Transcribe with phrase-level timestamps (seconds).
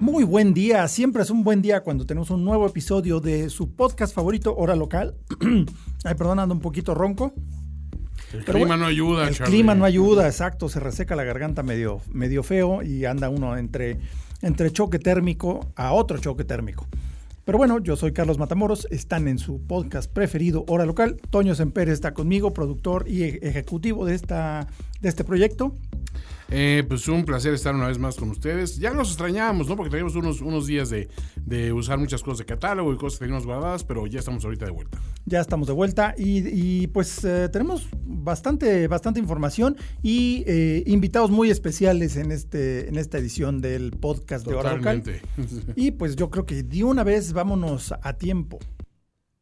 [0.00, 3.74] Muy buen día, siempre es un buen día cuando tenemos un nuevo episodio de su
[3.74, 5.16] podcast favorito, Hora Local.
[6.04, 7.32] Ay, perdón, ando un poquito ronco.
[8.32, 9.54] El clima no ayuda, El Charlie.
[9.54, 13.98] clima no ayuda, exacto, se reseca la garganta medio, medio feo y anda uno entre,
[14.40, 16.86] entre choque térmico a otro choque térmico.
[17.44, 21.16] Pero bueno, yo soy Carlos Matamoros, están en su podcast preferido, Hora Local.
[21.30, 24.68] Toño Semper está conmigo, productor y ejecutivo de, esta,
[25.00, 25.74] de este proyecto.
[26.50, 28.78] Eh, pues un placer estar una vez más con ustedes.
[28.78, 29.76] Ya nos extrañamos, ¿no?
[29.76, 31.08] Porque teníamos unos, unos días de,
[31.44, 34.64] de usar muchas cosas de catálogo y cosas que teníamos guardadas, pero ya estamos ahorita
[34.64, 34.98] de vuelta.
[35.26, 41.30] Ya estamos de vuelta y, y, pues eh, tenemos bastante, bastante información y eh, invitados
[41.30, 45.02] muy especiales en, este, en esta edición del podcast de Hora Local.
[45.76, 48.58] Y pues yo creo que de una vez vámonos a tiempo.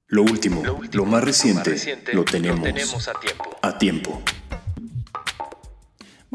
[0.08, 1.76] Lo último, lo, más reciente,
[2.12, 3.44] lo tenemos, tenemos a tiempo.
[3.60, 4.22] a tiempo.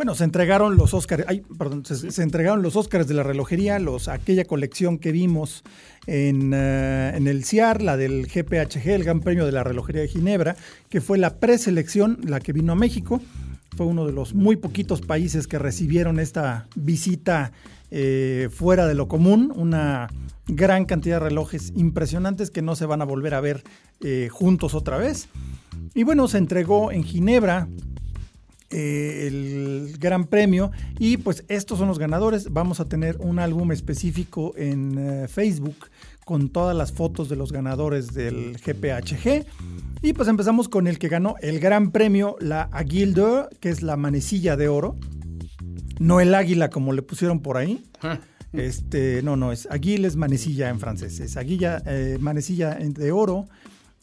[0.02, 4.08] Bueno, se entregaron los Oscars, ay, perdón, se, entregaron los Oscars de la relojería, los,
[4.08, 5.62] aquella colección que vimos
[6.08, 10.08] en, eh, en el CIAR, la del GPHG, el Gran Premio de la Relojería de
[10.08, 10.56] Ginebra,
[10.90, 13.22] que fue la preselección, la que vino a México.
[13.78, 17.52] Fue uno de los muy poquitos países que recibieron esta visita
[17.92, 20.10] eh, fuera de lo común, una
[20.48, 23.64] gran cantidad de relojes impresionantes que no se van a volver a ver
[24.00, 25.30] eh, juntos otra vez.
[25.94, 27.68] Y bueno, se entregó en Ginebra
[28.72, 32.52] eh, el gran premio y pues estos son los ganadores.
[32.52, 35.90] Vamos a tener un álbum específico en eh, Facebook
[36.26, 39.46] con todas las fotos de los ganadores del GPHG.
[40.02, 43.82] Y pues empezamos con el que ganó el gran premio, la Aguille d'Or, que es
[43.82, 44.98] la manecilla de oro.
[46.00, 47.84] No el águila como le pusieron por ahí.
[48.54, 51.22] Este, no, no, es Aguille es manecilla en francés.
[51.22, 53.46] Es aguilla, eh, manecilla de oro.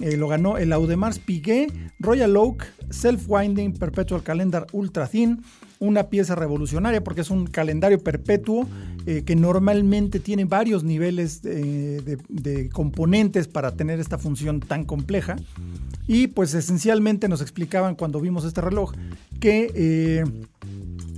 [0.01, 5.43] Eh, lo ganó el Audemars Piguet Royal Oak Self-Winding Perpetual Calendar Ultra Thin,
[5.81, 8.69] una pieza revolucionaria porque es un calendario perpetuo
[9.07, 15.37] eh, que normalmente tiene varios niveles de, de, componentes para tener esta función tan compleja.
[16.07, 18.93] Y pues esencialmente nos explicaban cuando vimos este reloj
[19.41, 20.25] que eh,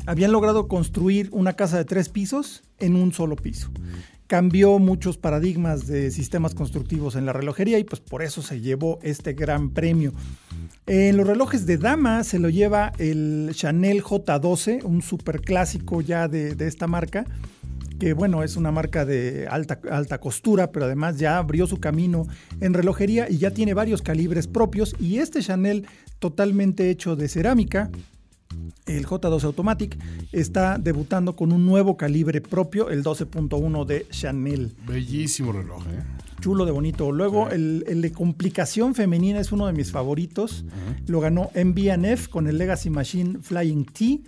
[0.06, 3.70] habían logrado construir una casa de tres pisos en un solo piso
[4.30, 9.00] cambió muchos paradigmas de sistemas constructivos en la relojería y pues por eso se llevó
[9.02, 10.12] este gran premio.
[10.86, 16.28] En los relojes de dama se lo lleva el Chanel J12, un super clásico ya
[16.28, 17.24] de, de esta marca,
[17.98, 22.28] que bueno, es una marca de alta, alta costura, pero además ya abrió su camino
[22.60, 25.88] en relojería y ya tiene varios calibres propios y este Chanel
[26.20, 27.91] totalmente hecho de cerámica
[28.87, 29.99] el J12 Automatic
[30.33, 34.72] está debutando con un nuevo calibre propio, el 12.1 de Chanel.
[34.87, 36.03] Bellísimo reloj, ¿eh?
[36.41, 37.12] Chulo de bonito.
[37.12, 37.56] Luego, sí.
[37.56, 40.62] el, el, de complicación femenina es uno de mis favoritos.
[40.62, 41.09] Uh -huh.
[41.09, 44.21] Lo ganó MBNF con el Legacy Machine Flying T,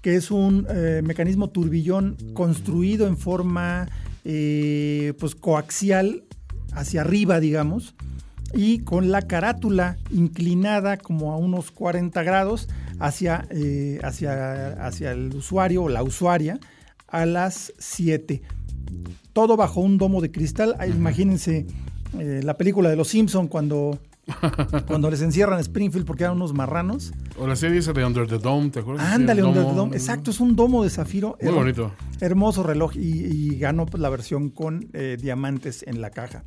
[0.00, 3.88] que es un eh, mecanismo turbillón construido en forma
[4.24, 6.24] eh, pues coaxial
[6.72, 7.94] hacia arriba, digamos,
[8.54, 12.68] y con la carátula inclinada como a unos 40 grados
[12.98, 16.58] hacia, eh, hacia, hacia el usuario o la usuaria
[17.08, 18.42] a las 7.
[19.32, 20.76] Todo bajo un domo de cristal.
[20.86, 21.66] Imagínense
[22.18, 23.98] eh, la película de Los Simpson cuando,
[24.86, 27.12] cuando les encierran Springfield porque eran unos marranos.
[27.38, 29.06] O la serie esa de Under the Dome, ¿te acuerdas?
[29.06, 29.96] Ándale, Under the Dome.
[29.96, 31.36] Exacto, es un domo de zafiro.
[31.40, 31.92] Muy bonito.
[32.20, 36.44] Hermoso reloj y, y ganó pues, la versión con eh, diamantes en la caja.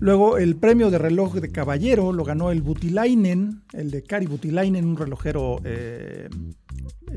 [0.00, 4.84] Luego el premio de reloj de caballero lo ganó el Butilainen, el de Kari Butilainen,
[4.84, 6.28] un relojero eh,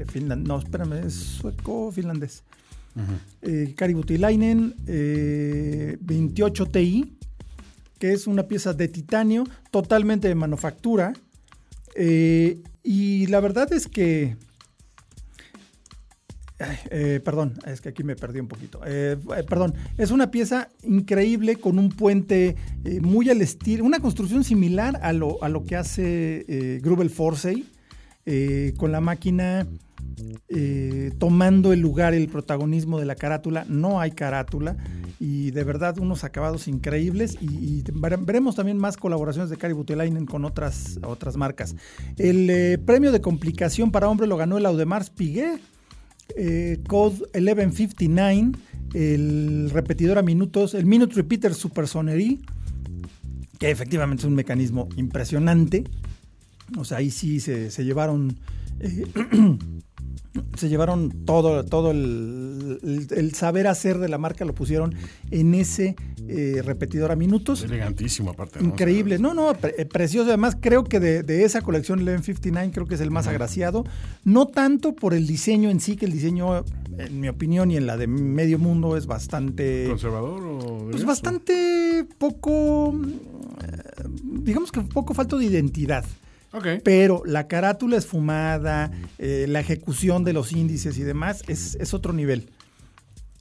[0.08, 2.44] finlandés, no, espérame, es sueco finlandés.
[2.96, 3.18] Uh -huh.
[3.42, 7.18] eh, Kari Butilainen eh, 28 Ti,
[8.00, 11.14] que es una pieza de titanio totalmente de manufactura.
[11.96, 14.38] eh, y la verdad es que
[16.60, 18.80] eh, perdón, es que aquí me perdí un poquito.
[18.86, 22.56] Eh, eh, perdón, es una pieza increíble con un puente
[23.02, 27.66] muy al estilo, una construcción similar a lo, a lo que hace Grubel Forsey,
[28.78, 29.68] con la máquina
[31.18, 33.66] tomando el lugar, el protagonismo de la carátula.
[33.68, 34.78] No hay carátula
[35.20, 40.46] y de verdad unos acabados increíbles y, veremos también más colaboraciones de Kari Butelainen con
[40.46, 41.76] otras, otras marcas.
[42.18, 45.60] El premio de complicación para hombre lo ganó el Audemars Piguet
[46.36, 48.52] eh, Code 1159,
[48.94, 52.42] el repetidor a minutos, el Minute Repeater Super Sonery,
[53.60, 55.84] que efectivamente es un mecanismo impresionante.
[56.78, 58.38] O sea, ahí sí se, llevaron.
[58.80, 59.06] Eh,
[60.58, 62.45] se llevaron todo, todo el,
[63.34, 64.96] saber hacer de la marca, lo pusieron
[65.32, 65.96] en ese
[66.28, 67.64] eh, repetidor a minutos.
[67.64, 68.64] Elegantísimo, aparte.
[68.64, 69.20] Increíble.
[69.20, 70.30] No, no, eh, precioso.
[70.30, 73.86] Además, creo que de, esa colección, el M59, creo que es el más agraciado.
[74.24, 76.64] No tanto por el diseño en sí, que el diseño,
[76.98, 79.86] en mi opinión y en la de medio mundo, es bastante.
[79.88, 80.88] ¿Conservador o.?
[80.92, 82.94] Pues bastante poco.
[83.62, 86.06] Eh, digamos que poco falto de identidad.
[86.84, 92.14] Pero la carátula esfumada, eh, la ejecución de los índices y demás es, es otro
[92.14, 92.50] nivel.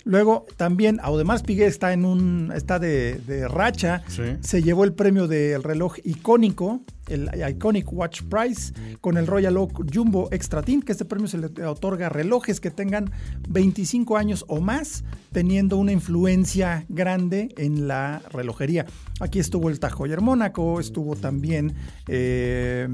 [0.04, 4.02] Luego también Audemars Piguet está en un está de, racha.
[4.40, 9.84] Se llevó el premio del reloj icónico, el Iconic Watch Prize, con el Royal Oak
[9.92, 13.10] Jumbo Extra Team, que este premio se le otorga a relojes que tengan
[13.48, 18.86] 25 años o más, teniendo una influencia grande en la relojería.
[19.20, 21.74] Aquí estuvo el Tag Heuer Mónaco, estuvo también
[22.08, 22.88] eh,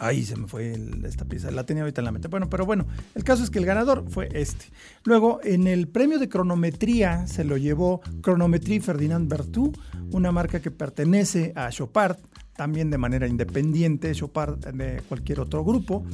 [0.00, 0.74] Ahí se me fue
[1.04, 2.28] esta pieza, la tenía ahorita en la mente.
[2.28, 4.66] Bueno, pero bueno, el caso es que el ganador fue este.
[5.04, 9.76] Luego, en el premio de cronometría se lo llevó Cronometrie Ferdinand Berthoud,
[10.12, 12.16] una marca que pertenece a Chopard,
[12.56, 16.04] también de manera independiente, Chopard de cualquier otro grupo.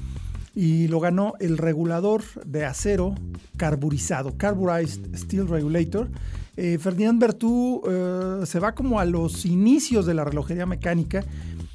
[0.55, 3.15] Y lo ganó el regulador de acero
[3.57, 6.09] carburizado, Carburized Steel Regulator.
[6.57, 11.23] Eh, Ferdinand Berthoud eh, se va como a los inicios de la relojería mecánica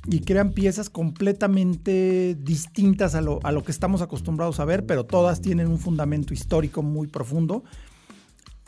[0.07, 5.67] y crean piezas completamente distintas a lo, que estamos acostumbrados a ver, pero todas tienen
[5.67, 7.63] un fundamento histórico muy profundo.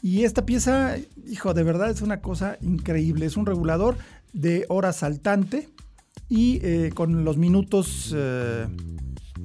[0.02, 0.98] Y esta pieza,
[1.28, 3.26] hijo, de verdad es una cosa increíble.
[3.26, 3.98] Es un regulador
[4.34, 5.70] de hora saltante
[6.30, 8.68] y eh, con los minutos, eh,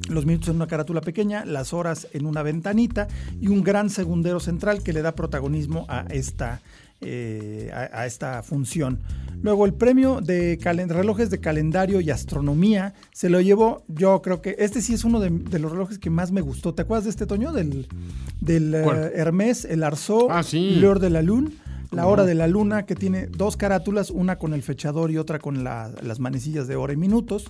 [0.09, 3.09] los minutos en una carátula pequeña, las horas en una ventanita
[3.41, 6.61] y un gran segundero central que le da protagonismo a esta,
[7.01, 9.01] eh, a esta función.
[9.41, 10.59] Luego el premio de
[10.89, 15.21] relojes de calendario y astronomía se lo llevó, yo creo que este sí es uno
[15.21, 16.75] de, los relojes que más me gustó.
[16.75, 17.53] ¿Te acuerdas de este Toño?
[17.53, 17.87] Del,
[18.41, 21.51] del eh, Hermès, el Arceau, ah, de la Lune.
[21.91, 25.39] La hora de la luna, que tiene dos carátulas, una con el fechador y otra
[25.39, 27.47] con las manecillas de hora y minutos,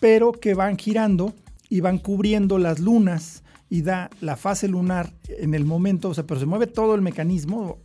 [0.00, 1.34] pero que van girando
[1.68, 6.24] y van cubriendo las lunas y da la fase lunar en el momento, o sea,
[6.24, 7.78] pero se mueve todo el mecanismo,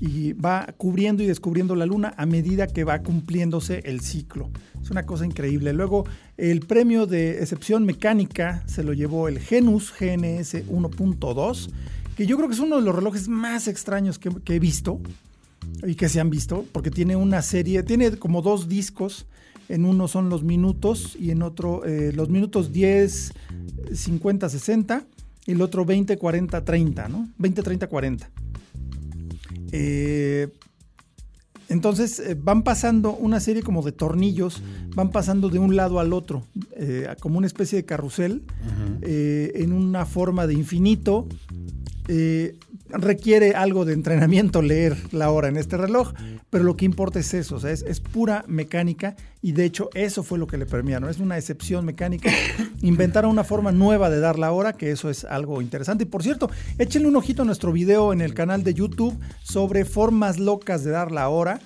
[0.00, 4.50] y va cubriendo y descubriendo la luna a medida que va cumpliéndose el ciclo.
[4.82, 5.72] Es una cosa increíble.
[5.72, 6.06] Luego,
[6.36, 11.70] el premio de excepción mecánica se lo llevó el Genus GNS 1.2,
[12.16, 15.00] que yo creo que es uno de los relojes más extraños que, he visto
[15.86, 19.26] y que se han visto, porque tiene una serie, tiene como dos discos.
[19.68, 23.32] En uno son los minutos y en otro eh, los minutos 10,
[23.92, 25.04] 50, 60
[25.46, 27.28] y el otro 20, 40, 30, ¿no?
[27.38, 28.30] 20, 30, 40.
[29.72, 30.48] Eh,
[31.68, 34.62] entonces eh, van pasando una serie como de tornillos,
[34.94, 36.44] van pasando de un lado al otro,
[36.76, 38.42] eh, como una especie de carrusel,
[39.02, 41.26] en una forma de infinito
[42.90, 46.12] requiere algo de entrenamiento leer la hora en este reloj,
[46.50, 50.22] pero lo que importa es eso, o es, es, pura mecánica y de hecho eso
[50.22, 52.30] fue lo que le premiaron, es una excepción mecánica.
[52.82, 56.04] Inventaron una forma nueva de dar la hora, que eso es algo interesante.
[56.04, 59.84] Y por cierto, échenle un ojito a nuestro video en el canal de YouTube sobre
[59.84, 61.60] formas locas de dar la hora.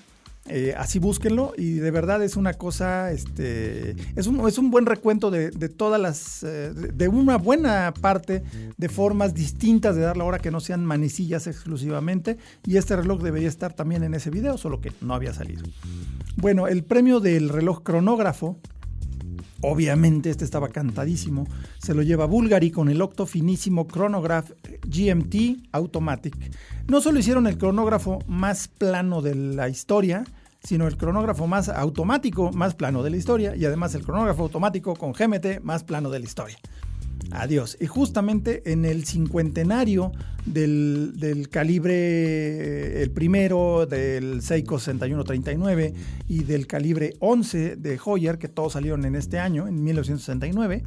[0.47, 4.87] Eh, así búsquenlo y de verdad es una cosa, este, es un, es un buen
[4.87, 8.43] recuento de, todas las, eh, de una buena parte
[8.77, 13.23] de formas distintas de dar la hora que no sean manecillas exclusivamente y este reloj
[13.23, 15.63] debería estar también en ese video, solo que no había salido.
[16.37, 18.59] Bueno, el premio del reloj cronógrafo,
[19.63, 21.47] obviamente este estaba cantadísimo,
[21.79, 24.51] se lo lleva Bulgari con el octo finísimo Chronograph
[24.87, 26.37] GMT Automatic.
[26.89, 30.25] No solo hicieron el cronógrafo más plano de la historia,
[30.63, 34.95] sino el cronógrafo más automático, más plano de la historia, y además el cronógrafo automático
[34.95, 36.59] con GMT más plano de la historia.
[37.33, 37.77] Adiós.
[37.81, 40.13] Y justamente en el cincuentenario
[40.47, 45.95] del, calibre, eh, el primero del Seiko 6139
[46.29, 50.83] y del calibre 11 de Hoyer, que todos salieron en este año, en 1969,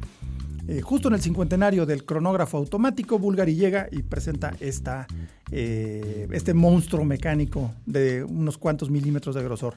[0.66, 5.06] eh, justo en el cincuentenario del cronógrafo automático, Bulgari llega y presenta esta,
[5.50, 9.74] eh, este monstruo mecánico de unos cuantos milímetros de grosor.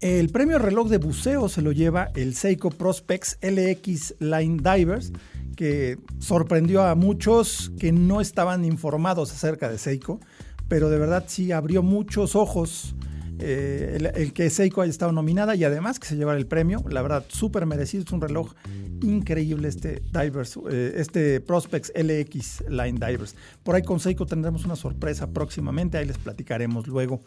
[0.00, 5.12] El premio reloj de buceo se lo lleva el Seiko Prospex LX Line Divers,
[5.56, 10.20] que sorprendió a muchos que no estaban informados acerca de Seiko,
[10.68, 12.94] pero de verdad sí abrió muchos ojos
[13.38, 16.82] eh, el, que Seiko haya estado nominada y además que se llevara el premio.
[16.88, 18.04] La verdad, súper merecido.
[18.04, 18.54] Es un reloj
[19.02, 23.34] increíble este Divers, eh, este Prospex LX Line Divers.
[23.62, 27.20] Por ahí con Seiko tendremos una sorpresa próximamente, ahí les platicaremos luego.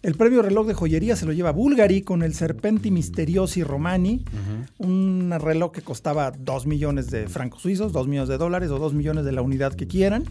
[0.00, 4.24] El premio reloj de joyería se lo lleva Bulgari con el Serpenti Misteriosi Romani,
[4.78, 8.94] un reloj que costaba 2 millones de francos suizos, 2 millones de dólares o 2
[8.94, 10.22] millones de la unidad que quieran.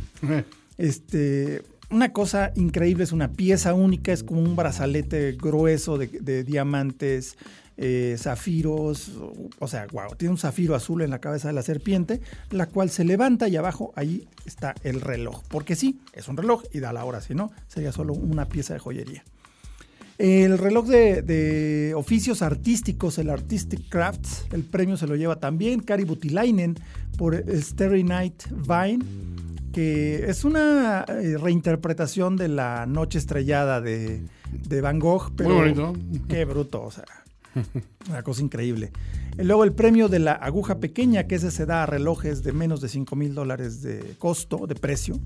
[0.78, 7.38] este, una cosa increíble, es una pieza única, es como un brazalete grueso de, diamantes,
[7.76, 9.20] eh, zafiros,
[9.60, 12.22] o sea, wow, tiene un zafiro azul en la cabeza de la serpiente,
[12.52, 16.64] la cual se levanta y abajo ahí está el reloj, porque sí, es un reloj
[16.74, 19.24] y da la hora, si no, sería solo una pieza de joyería.
[20.18, 26.06] El reloj de, oficios artísticos, el Artistic Crafts, el premio se lo lleva también Kari
[26.06, 26.76] Butilainen
[27.18, 29.06] por Starry Night Vine,
[29.72, 34.24] que es una eh, reinterpretación de la Noche Estrellada de,
[34.82, 35.34] Van Gogh.
[35.36, 35.94] Pero Muy bonito.
[36.28, 37.06] Qué bruto, o sea,
[38.10, 38.92] una cosa increíble.
[39.38, 42.82] Luego el premio de la aguja pequeña, que ese se da a relojes de menos
[42.82, 45.20] de 5 mil dólares de costo, de precio.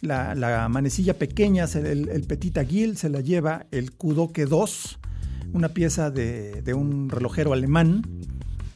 [0.00, 4.98] La, manecilla pequeña, el, Petit Aguil, se la lleva el Kudoke 2,
[5.52, 8.02] una pieza de, un relojero alemán.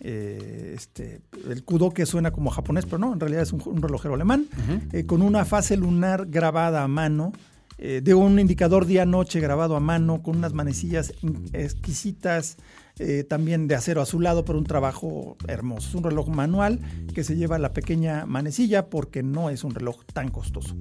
[0.02, 4.46] Eh, este, el Kudoke suena como japonés, pero no, en realidad es un, relojero alemán,
[4.92, 7.32] eh, con una fase lunar grabada a mano,
[7.82, 11.14] eh, de un indicador día-noche grabado a mano, con unas manecillas
[11.54, 12.58] exquisitas,
[13.28, 15.88] también de acero azulado, pero un trabajo hermoso.
[15.88, 16.80] Es un reloj manual
[17.14, 20.76] que se lleva la pequeña manecilla porque no es un reloj tan costoso.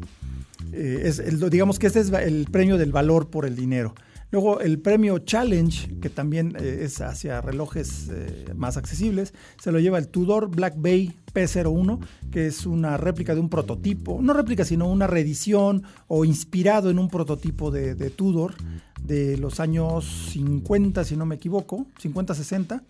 [0.72, 3.96] Eh, es digamos que este es el premio del valor por el dinero.
[4.32, 9.80] Luego el premio Challenge, que también eh, es hacia relojes eh, más accesibles, se lo
[9.80, 12.00] lleva el Tudor Black Bay P01,
[12.32, 17.00] que es una réplica de un prototipo, no réplica, sino una reedición o inspirado en
[17.00, 18.54] un prototipo de, Tudor
[19.04, 22.82] de los años 50, si no me equivoco, 50-60.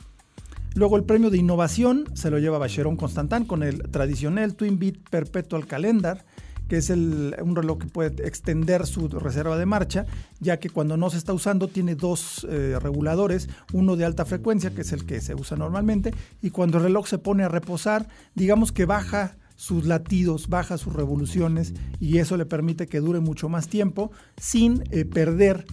[0.75, 4.97] Luego el premio de innovación se lo lleva Vacheron Constantin con el tradicional Twin Beat
[5.09, 6.25] Perpetual Calendar
[6.69, 10.05] que es un reloj que puede extender su reserva de marcha,
[10.39, 14.69] ya que cuando no se está usando tiene dos eh, reguladores, uno de alta frecuencia,
[14.69, 18.07] que es el que se usa normalmente, y cuando el reloj se pone a reposar,
[18.35, 23.49] digamos que baja sus latidos, baja sus revoluciones y eso le permite que dure mucho
[23.49, 25.65] más tiempo sin eh, perder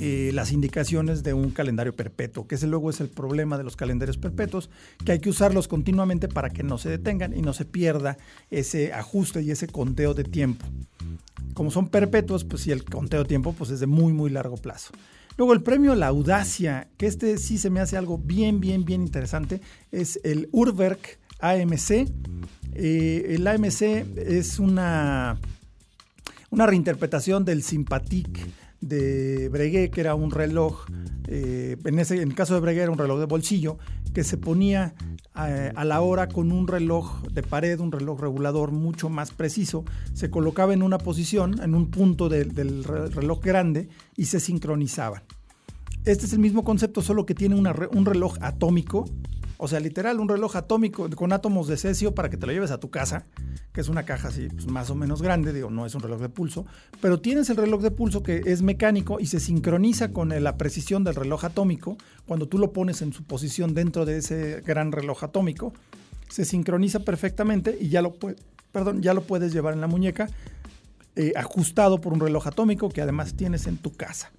[0.00, 3.76] eh, las indicaciones de un calendario perpetuo, que ese luego es el problema de los
[3.76, 4.70] calendarios perpetuos,
[5.04, 8.18] que hay que usarlos continuamente para que no se detengan y no se pierda
[8.50, 10.66] ese ajuste y ese conteo de tiempo.
[11.54, 14.56] Como son perpetuos, pues si el conteo de tiempo pues es de muy muy largo
[14.56, 14.90] plazo.
[15.36, 19.02] Luego el premio La Audacia, que este sí se me hace algo bien, bien, bien
[19.02, 19.60] interesante,
[19.92, 22.08] es el Urwerk AMC.
[22.74, 23.82] Eh, el AMC
[24.16, 25.38] es una,
[26.50, 28.46] una reinterpretación del Sympathique
[28.80, 30.86] de Breguet, que era un reloj,
[31.28, 33.78] eh, en, ese, en el caso de Breguet era un reloj de bolsillo,
[34.14, 34.94] que se ponía
[35.36, 39.84] eh, a, la hora con un reloj de pared, un reloj regulador mucho más preciso,
[40.14, 45.22] se colocaba en una posición, en un punto del reloj grande y se sincronizaban.
[46.04, 49.04] Este es el mismo concepto, solo que tiene un reloj atómico
[49.62, 52.70] o sea, literal, un reloj atómico con átomos de cesio para que te lo lleves
[52.70, 53.26] a tu casa,
[53.72, 56.18] que es una caja así pues, más o menos grande, digo, no es un reloj
[56.18, 56.64] de pulso,
[57.02, 61.04] pero tienes el reloj de pulso que es mecánico y se sincroniza con la precisión
[61.04, 61.98] del reloj atómico.
[62.26, 65.74] Cuando tú lo pones en su posición dentro de ese gran reloj atómico,
[66.30, 68.14] se sincroniza perfectamente y ya lo,
[68.72, 70.28] perdón, ya lo puedes llevar en la muñeca
[71.16, 74.30] eh, ajustado por un reloj atómico que además tienes en tu casa.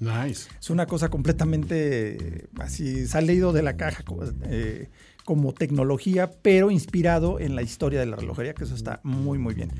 [0.00, 0.48] Nice.
[0.60, 4.04] Es una cosa completamente así salido de la caja
[4.44, 4.88] eh,
[5.24, 9.54] como tecnología, pero inspirado en la historia de la relojería, que eso está muy muy
[9.54, 9.70] bien.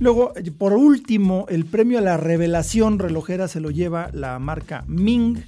[0.00, 5.38] Luego, por último, el premio a la revelación relojera se lo lleva la marca Ming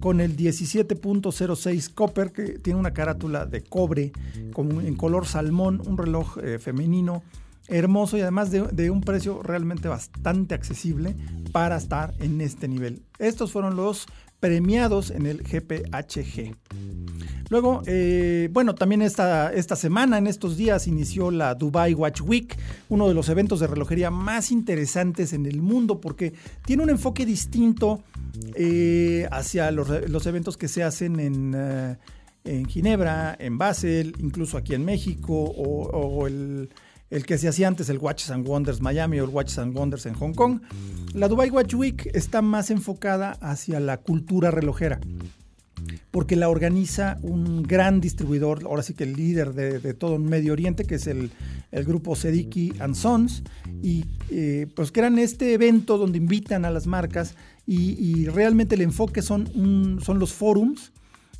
[0.00, 6.38] con el 17.06 Copper, que tiene una carátula de cobre en color salmón, un reloj
[6.38, 7.22] eh, femenino
[7.68, 11.16] hermoso y además de, un precio realmente bastante accesible
[11.52, 13.02] para estar en este nivel.
[13.18, 14.06] Estos fueron los
[14.40, 16.54] premiados en el GPHG.
[17.48, 22.56] Luego, eh, bueno, también esta, esta semana, en estos días, inició la Dubai Watch Week,
[22.88, 27.24] uno de los eventos de relojería más interesantes en el mundo porque tiene un enfoque
[27.24, 28.02] distinto
[28.54, 29.88] eh, hacia los,
[30.26, 31.54] eventos que se hacen en...
[31.56, 31.96] Eh,
[32.44, 36.68] en Ginebra, en Basel, incluso aquí en México, o el,
[37.10, 40.06] el que se hacía antes el Watches and Wonders Miami o el Watches and Wonders
[40.06, 40.60] en Hong Kong.
[41.14, 45.00] La Dubai Watch Week está más enfocada hacia la cultura relojera
[46.10, 50.84] porque la organiza un gran distribuidor, ahora sí que el líder de, todo Medio Oriente,
[50.84, 51.30] que es el,
[51.72, 53.42] grupo Sediki and Sons,
[53.82, 57.34] y eh, pues crean este evento donde invitan a las marcas
[57.66, 60.92] y, realmente el enfoque son, son los forums.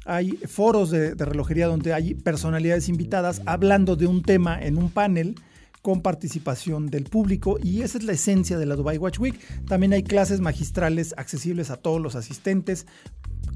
[0.05, 5.37] Hay foros de, relojería donde hay personalidades invitadas hablando de un tema en un panel
[5.87, 9.39] con participación del público y esa es la esencia de la Dubai Watch Week.
[9.69, 12.89] También hay clases magistrales accesibles a todos los asistentes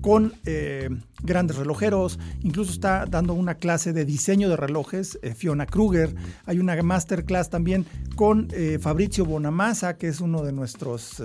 [0.01, 0.91] con eh,
[1.25, 6.15] grandes relojeros, incluso está dando una clase de diseño de relojes, eh, Fiona Kruger,
[6.47, 7.85] hay una masterclass también
[8.15, 11.21] con eh, Fabrizio Bonamassa, que es uno de nuestros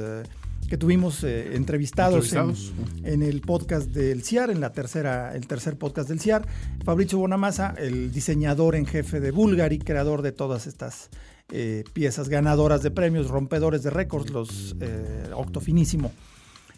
[0.70, 2.34] que tuvimos entrevistados,
[3.04, 6.48] En, el podcast del CIAR, en la tercera, el tercer podcast del CIAR.
[6.84, 11.10] Fabrizio Bonamassa, el diseñador en jefe de Bulgari, creador de todas estas
[11.94, 14.76] piezas ganadoras de premios, rompedores de récords, los
[15.34, 16.12] Octofinísimo.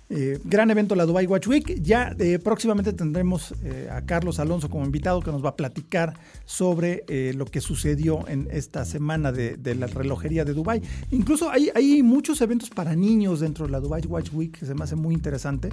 [0.10, 1.82] Eh, gran evento la Dubai Watch Week.
[1.82, 6.14] Ya eh, próximamente tendremos eh, a Carlos Alonso como invitado que nos va a platicar
[6.46, 10.82] sobre lo que sucedió en esta semana de, la relojería de Dubai.
[11.12, 14.74] Incluso hay, hay, muchos eventos para niños dentro de la Dubai Watch Week que se
[14.74, 15.70] me hace muy interesante.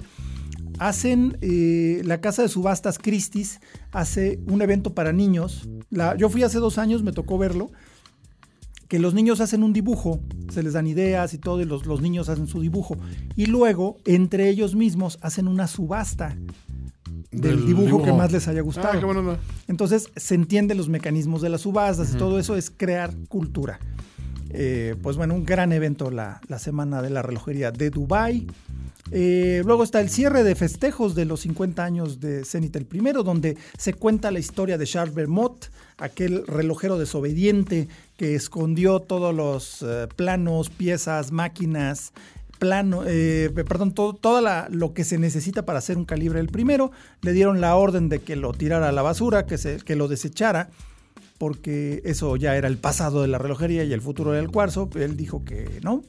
[0.79, 1.37] Hacen
[2.03, 3.61] la casa de subastas Christie's,
[3.91, 5.69] hace un evento para niños.
[6.17, 7.71] yo fui hace dos años, me tocó verlo
[8.87, 12.01] que los niños hacen un dibujo, se les dan ideas y todo, y los, los
[12.01, 12.97] niños hacen su dibujo.
[13.35, 16.35] Y luego, entre ellos mismos, hacen una subasta
[17.31, 18.87] del, dibujo, que más les haya gustado.
[18.87, 19.37] Ah,
[19.67, 23.79] Entonces, se entienden los mecanismos de las subastas y todo eso es crear cultura.
[24.57, 28.47] Eh, pues bueno, un gran evento la, la semana de la relojería de Dubai.
[29.11, 33.21] Eh, luego está el cierre de festejos de los 50 años de Zenith el primero,
[33.23, 39.83] donde se cuenta la historia de Charles Bermot, aquel relojero desobediente que escondió todos los
[39.83, 42.13] eh, planos, piezas, máquinas,
[42.57, 46.91] plano, perdón, todo, lo que se necesita para hacer un calibre el primero.
[47.21, 50.07] Le dieron la orden de que lo tirara a la basura, que, se, que lo
[50.07, 50.69] desechara,
[51.37, 54.89] porque eso ya era el pasado de la relojería y el futuro del cuarzo.
[54.95, 56.03] Él dijo que no,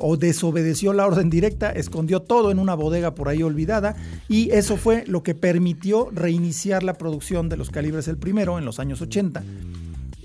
[0.00, 3.96] o desobedeció la orden directa, escondió todo en una bodega por ahí olvidada
[4.28, 8.64] y eso fue lo que permitió reiniciar la producción de los calibres el primero en
[8.64, 9.44] los años 80.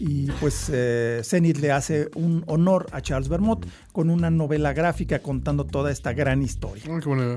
[0.04, 5.20] Y pues eh, Zenith le hace un honor a Charles Bermot con una novela gráfica
[5.20, 6.84] contando toda esta gran historia.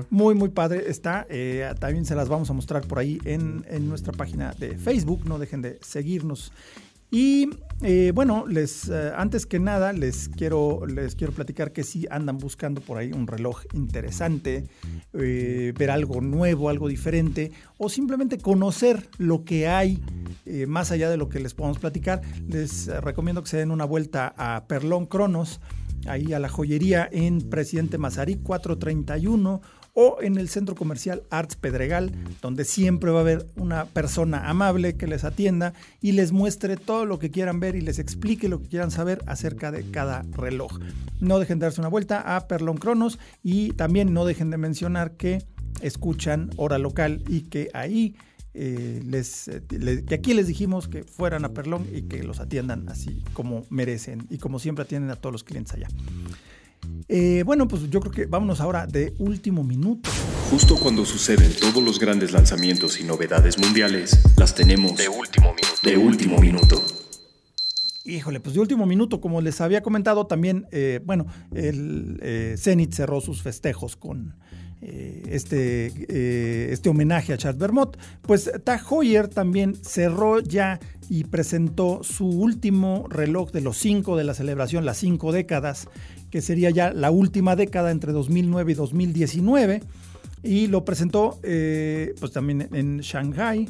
[0.09, 1.27] Muy, muy padre está.
[1.29, 5.25] Eh, también se las vamos a mostrar por ahí en, en nuestra página de Facebook.
[5.25, 6.51] No dejen de seguirnos
[7.11, 7.49] y
[7.81, 12.37] eh, bueno, les, eh, antes que nada les quiero, les quiero platicar que si andan
[12.37, 14.63] buscando por ahí un reloj interesante,
[15.13, 20.01] eh, ver algo nuevo, algo diferente, o simplemente conocer lo que hay
[20.67, 24.33] más allá de lo que les podemos platicar, les recomiendo que se den una vuelta
[24.37, 25.59] a Perlón Cronos,
[26.07, 29.61] ahí a la joyería en Presidente Mazarí 431
[29.95, 34.97] o en el centro comercial Arts Pedregal, donde siempre va a haber una persona amable
[34.97, 38.61] que les atienda y les muestre todo lo que quieran ver y les explique lo
[38.61, 40.79] que quieran saber acerca de cada reloj.
[41.21, 45.13] No dejen de darse una vuelta a Perlón Cronos y también no dejen de mencionar
[45.13, 45.45] que
[45.81, 48.15] escuchan hora local y que ahí
[48.53, 49.61] eh, les, eh,
[50.07, 54.27] que aquí les dijimos que fueran a Perlón y que los atiendan así como merecen
[54.29, 55.87] y como siempre atienden a todos los clientes allá.
[57.07, 60.09] Eh, bueno, pues yo creo que vámonos ahora de último minuto.
[60.49, 65.79] Justo cuando suceden todos los grandes lanzamientos y novedades mundiales, las tenemos de último minuto.
[65.83, 66.83] De último minuto.
[68.05, 72.93] Híjole, pues de último minuto, como les había comentado también, eh, bueno, el eh, Zenith
[72.93, 74.35] cerró sus festejos con
[74.81, 77.97] este, este homenaje a Charles Bermot.
[78.21, 84.23] Pues Tag Heuer también cerró ya y presentó su último reloj de los cinco de
[84.23, 85.87] la celebración, las cinco décadas,
[86.35, 89.83] que sería ya la última década entre 2009 y 2019.
[90.43, 93.69] Y lo presentó eh, pues también en Shanghai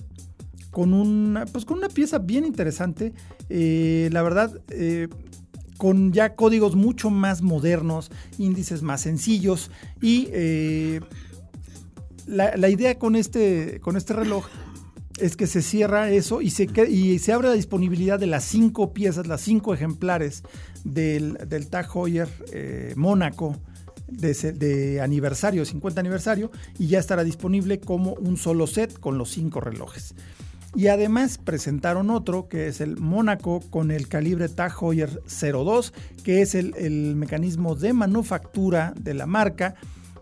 [0.71, 3.13] con una, pues con una pieza bien interesante.
[3.49, 5.09] Eh, la verdad, eh,
[5.77, 9.69] con ya códigos mucho más modernos, índices más sencillos.
[10.01, 10.29] Y
[12.25, 14.47] la, idea con este, con este reloj
[15.19, 18.93] es que se cierra eso y se, y se abre la disponibilidad de las cinco
[18.93, 20.43] piezas, las cinco ejemplares
[20.83, 21.67] del, del
[22.51, 23.55] eh, Mónaco
[24.07, 29.61] de, aniversario, 50 aniversario, y ya estará disponible como un solo set con los cinco
[29.61, 30.15] relojes.
[30.75, 36.41] Y además presentaron otro que es el Mónaco con el calibre Tag Heuer 02, que
[36.41, 39.75] es el, el mecanismo de manufactura de la marca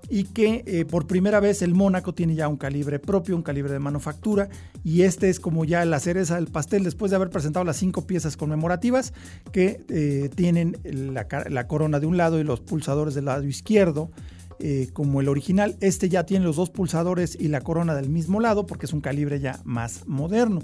[0.09, 3.71] y que eh, por primera vez el Mónaco tiene ya un calibre propio, un calibre
[3.71, 4.49] de manufactura
[4.83, 8.05] y este es como ya la cereza del pastel después de haber presentado las cinco
[8.05, 9.13] piezas conmemorativas
[9.51, 14.11] que eh, tienen la, corona de un lado y los pulsadores del lado izquierdo.
[14.59, 18.39] Eh, como el original, este ya tiene los dos pulsadores y la corona del mismo
[18.39, 20.61] lado porque es un calibre ya más moderno.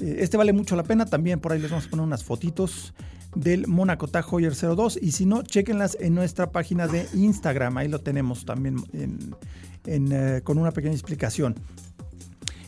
[0.00, 2.92] este vale mucho la pena, también por ahí les vamos a poner unas fotitos
[3.34, 7.88] del Monaco Tag Heuer 02 y si no, chequenlas en nuestra página de Instagram, ahí
[7.88, 8.76] lo tenemos también
[9.84, 11.54] eh, con una pequeña explicación.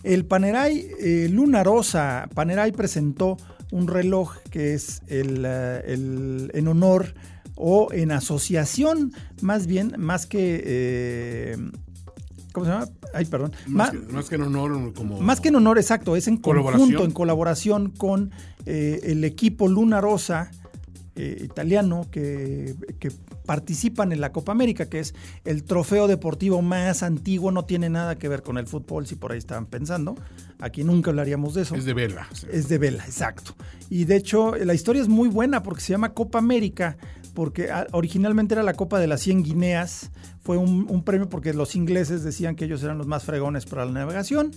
[0.03, 3.37] El Panerai eh, Luna Rosa, Panerai presentó
[3.73, 7.15] un reloj que es el, eh, el- en honor
[7.57, 11.59] o en asociación, más bien, más que...
[12.53, 12.89] ¿Cómo se llama?
[13.15, 13.53] Ay, perdón.
[13.67, 15.21] Más, Ma- que, más que en honor, como.
[15.21, 16.89] más que en honor, exacto, es en Colaboración.
[16.89, 18.31] conjunto, en colaboración con
[18.67, 20.51] eh, el equipo Luna Rosa
[21.17, 23.11] eh, italiano que, que
[23.49, 25.15] participan en la Copa América, que es
[25.47, 29.33] el trofeo deportivo más antiguo, no tiene nada que ver con el fútbol, si por
[29.33, 30.17] ahí estaban pensando.
[30.61, 31.75] Aquí nunca hablaríamos de eso.
[31.75, 32.29] Es de vela.
[32.35, 32.47] sí.
[32.53, 33.57] Es de vela, exacto.
[33.89, 36.99] Y de hecho, la historia es muy buena porque se llama Copa América,
[37.33, 40.11] porque ah, originalmente era la Copa de las 100 Guineas.
[40.43, 43.87] Fue un, un premio porque los ingleses decían que ellos eran los más fregones para
[43.87, 44.51] la navegación.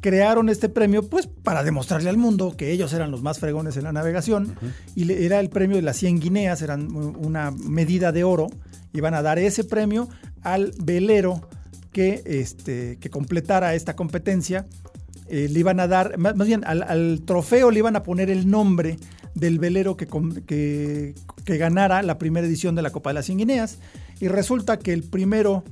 [0.00, 3.84] Crearon este premio pues para demostrarle al mundo que ellos eran los más fregones en
[3.84, 4.56] la navegación.
[4.94, 8.48] Y era el premio de las 100 Guineas, eran una medida de oro.
[8.92, 10.08] Iban a dar ese premio
[10.42, 11.48] al velero
[11.92, 14.66] que, este, que completara esta competencia
[15.28, 18.30] eh, le iban a dar, más, más bien al, al trofeo le iban a poner
[18.30, 18.96] el nombre
[19.34, 20.06] del velero que,
[20.46, 23.78] que, que ganara la primera edición de la Copa de las 100 Guineas.
[24.20, 25.62] Y resulta que el primero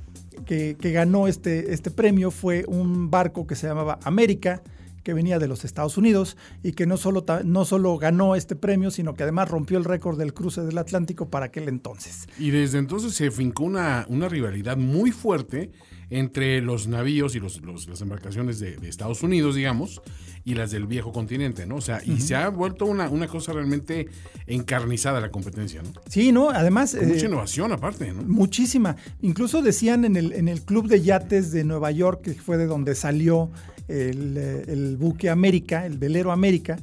[0.46, 4.62] que, ganó este, este premio fue un barco que se llamaba América,
[5.02, 8.90] que venía de los Estados Unidos y que no solo, no solo ganó este premio,
[8.90, 12.26] sino que además rompió el récord del cruce del Atlántico para aquel entonces.
[12.38, 15.70] Y desde entonces se fincó una, una rivalidad muy fuerte
[16.10, 20.00] entre los navíos y los, los- las embarcaciones de, de Estados Unidos, digamos,
[20.44, 21.76] y las del viejo continente, ¿no?
[21.76, 24.08] O sea, y se ha vuelto una, una cosa realmente
[24.46, 25.90] encarnizada la competencia, ¿no?
[26.08, 26.50] Sí, ¿no?
[26.50, 26.94] Además...
[26.94, 28.22] Con mucha eh, innovación aparte, ¿no?
[28.22, 28.96] Muchísima.
[29.22, 32.66] Incluso decían en el, en el Club de Yates de Nueva York, que fue de
[32.66, 33.50] donde salió
[33.88, 36.78] el, eh, el buque América, el velero América,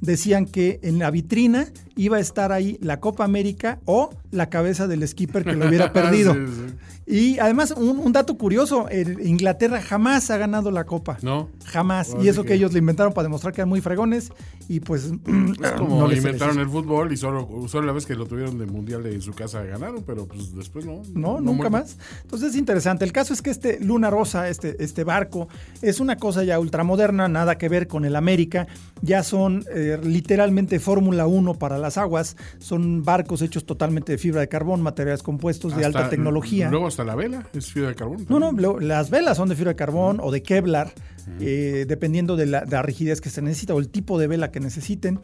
[0.00, 4.86] decían que en la vitrina iba a estar ahí la Copa América o la cabeza
[4.86, 6.34] del skipper que lo hubiera perdido.
[6.34, 6.74] Sí, sí.
[7.08, 11.18] Y además, un, un dato curioso, el- Inglaterra jamás ha ganado la Copa.
[11.22, 11.48] ¿No?
[11.66, 12.08] Jamás.
[12.12, 14.30] Así y eso que- que ellos le inventaron para demostrar que eran muy fregones
[14.68, 15.04] y pues...
[15.62, 18.66] Es como no inventaron el fútbol y solo, solo la vez que lo tuvieron de
[18.66, 21.02] mundial de- en su casa ganaron, pero pues después no.
[21.14, 21.96] No, nunca más.
[22.22, 23.04] Entonces es interesante.
[23.04, 25.46] El caso es que este Luna Rosa, este, este barco,
[25.82, 28.66] es una cosa ya ultramoderna, nada que ver con el América.
[29.02, 32.36] Ya son eh, literalmente Fórmula 1 para las aguas.
[32.58, 36.70] Son barcos hechos totalmente de fibra de carbón, materiales compuestos de Hasta- alta tecnología.
[36.70, 38.26] Luego hasta la vela es fibra de carbón.
[38.28, 40.92] No, no, lo- las velas son de fibra de carbón o de Kevlar,
[41.40, 44.50] eh, dependiendo de la, de la rigidez que se necesita o el tipo de vela
[44.50, 45.20] que necesiten.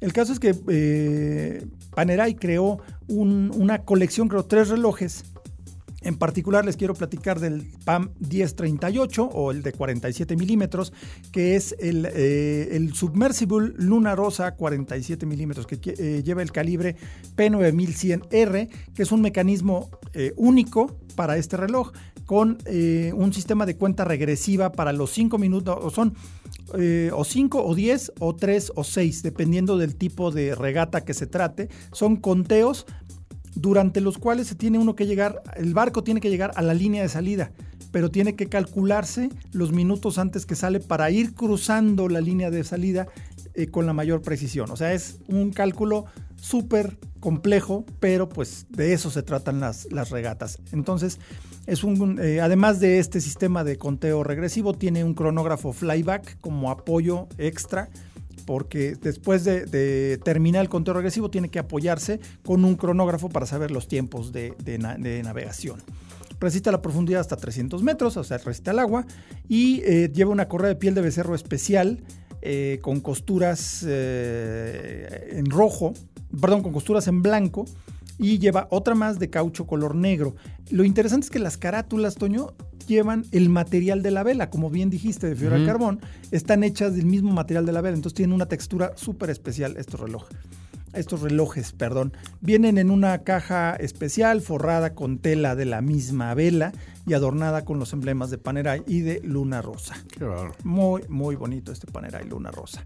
[0.00, 5.24] El caso es que eh, Panerai creó un- una colección, creo, tres relojes.
[6.06, 10.92] En particular les quiero platicar del PAM 1038 o el de 47 milímetros,
[11.32, 16.94] que es el, eh, Submersible Luna Rosa 47 milímetros, que eh, lleva el calibre
[17.36, 21.90] P9100R, que es un mecanismo eh, único para este reloj,
[22.24, 26.14] con un sistema de cuenta regresiva para los 5 minutos, o son
[27.12, 31.28] o 5 o 10 o 3 o 6, dependiendo del tipo de regata que se
[31.28, 31.68] trate.
[31.92, 32.84] Son conteos
[33.56, 36.74] durante los cuales se tiene uno que llegar, el barco tiene que llegar a la
[36.74, 37.50] línea de salida,
[37.90, 42.62] pero tiene que calcularse los minutos antes que sale para ir cruzando la línea de
[42.62, 43.08] salida
[43.54, 44.70] eh, con la mayor precisión.
[44.70, 46.04] O sea, es un cálculo
[46.36, 50.58] súper complejo, pero pues de eso se tratan las, las regatas.
[50.72, 51.18] Entonces,
[51.66, 56.70] es un, eh, además de este sistema de conteo regresivo, tiene un cronógrafo flyback como
[56.70, 57.88] apoyo extra
[58.46, 63.70] porque después de, terminar el conteo regresivo tiene que apoyarse con un cronógrafo para saber
[63.70, 64.78] los tiempos de
[65.22, 65.82] navegación.
[66.38, 69.06] Resiste a la profundidad hasta 300 metros, o sea, resiste al agua,
[69.48, 72.02] y eh, lleva una correa de piel de becerro especial
[72.42, 75.94] eh, con costuras eh, en rojo,
[76.38, 77.64] perdón, con costuras en blanco,
[78.18, 80.36] y lleva otra más de caucho color negro.
[80.70, 82.54] Lo interesante es que las carátulas, Toño,
[82.86, 85.66] llevan el material de la vela, como bien dijiste, de fibra de Ujú.
[85.72, 86.00] carbón,
[86.30, 90.00] están hechas del mismo material de la vela, entonces tienen una textura súper especial estos
[90.00, 90.36] relojes.
[90.92, 96.72] Estos relojes, perdón, vienen en una caja especial forrada con tela de la misma vela
[97.06, 99.94] y adornada con los emblemas de Panerai y de Luna Rosa.
[100.16, 100.54] Qué bárbaro.
[100.64, 102.82] Muy, muy bonito este Panerai Luna Rosa.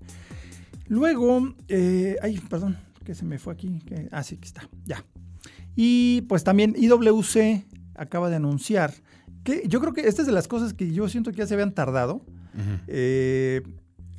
[0.89, 2.79] Luego, eh, ay, perdón,
[3.11, 3.81] que se me fue aquí.
[3.85, 5.05] que- ah, sí, aquí está, ya.
[5.75, 7.65] Y pues también IWC
[7.97, 8.93] acaba de anunciar
[9.43, 11.55] que yo creo que esta es de las cosas que yo siento que ya se
[11.55, 12.25] habían tardado.
[12.87, 13.63] Eh,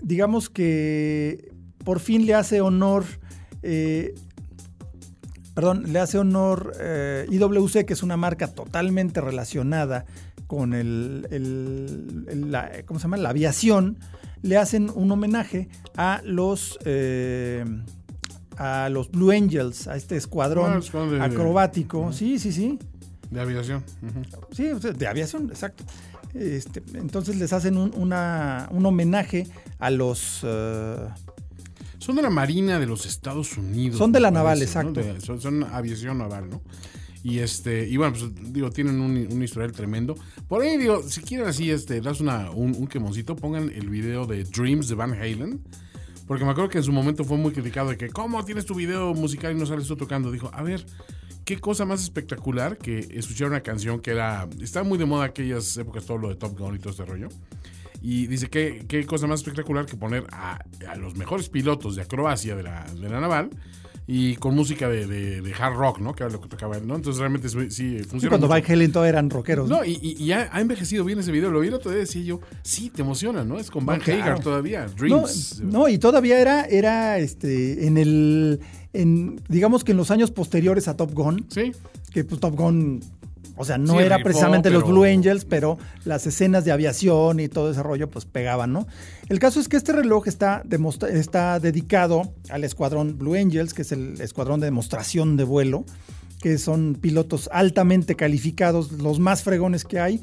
[0.04, 1.54] digamos que
[1.86, 3.06] por fin le hace honor,
[3.64, 4.14] eh,
[5.54, 10.04] perdón, le hace honor eh, IWC, que es una marca totalmente relacionada
[10.48, 13.16] con el, el- el- la, ¿cómo se llama?
[13.16, 14.00] la aviación,
[14.42, 16.78] le hacen un homenaje a los...
[18.62, 22.12] eh, a los Blue Angels, a este Ah, escuadrón de- acrobático.
[22.14, 22.80] Sí, sí, sí.
[23.30, 23.84] De aviación.
[24.52, 24.66] Sí,
[24.98, 25.84] de aviación, exacto.
[26.34, 29.48] Este, entonces les hacen un, una, un homenaje
[29.80, 30.44] a los...
[30.44, 31.10] Uh,
[32.00, 33.98] son de la Marina de los Estados Unidos.
[33.98, 35.02] Son de la naval, exacto.
[35.20, 36.62] son, son, aviación naval, ¿no?
[37.24, 40.16] Y este, y bueno, pues digo, tienen un, un, historial tremendo.
[40.48, 44.26] Por ahí digo, si quieren así, este, das una, un, un quemoncito, pongan el video
[44.26, 45.62] de Dreams de Van Halen.
[46.32, 48.74] Porque me acuerdo que en su momento fue muy criticado de que, ¿cómo tienes tu
[48.74, 50.32] video musical y no sales tú tocando?
[50.32, 50.86] Dijo, a ver,
[51.44, 54.48] qué cosa más espectacular que escuchar una canción que era.
[54.62, 57.28] Estaba muy de moda aquellas épocas, todo lo de Top Gun y todo este rollo.
[58.02, 62.02] Y dice, ¿qué, qué cosa más espectacular que poner a, a los mejores pilotos de
[62.02, 63.52] acrobacia de la, de la naval
[64.08, 66.14] y con música de, de, hard rock, ¿no?
[66.14, 66.96] Que era lo que tocaba ¿no?
[66.96, 68.30] Entonces realmente sí funciona.
[68.30, 69.70] cuando Van Halen todos eran rockeros.
[69.70, 71.52] No, y, y, ha, envejecido bien ese video.
[71.52, 73.60] Lo vi el otro día decía yo, sí, te emociona, ¿no?
[73.60, 75.62] Es con Van Hagar todavía, Dreams.
[75.62, 78.60] No, y todavía era, era este, en el,
[78.94, 81.46] en, digamos que en los años posteriores a Top Gun.
[81.50, 81.72] Sí.
[82.12, 83.00] Que pues Top Gun
[83.56, 87.72] o sea, no era precisamente los Blue Angels, pero las escenas de aviación y todo
[87.72, 88.88] ese rollo pues pegaban, ¿no?
[89.30, 90.64] El caso es que este reloj está,
[91.12, 95.86] está dedicado al escuadrón Blue Angels, que es el escuadrón de demostración de vuelo,
[96.42, 100.22] que son pilotos altamente calificados, los más fregones que hay.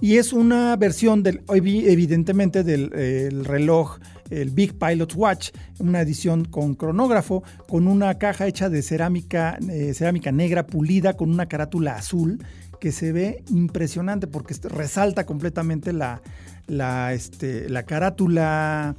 [0.00, 3.98] Y es una versión del, evidentemente del reloj,
[4.30, 9.94] el Big Pilot Watch, una edición con cronógrafo, con una caja hecha de cerámica, eh,
[9.94, 12.38] cerámica negra pulida con una carátula azul
[12.80, 16.22] que se ve impresionante porque resalta completamente la,
[16.66, 18.94] la, este, la carátula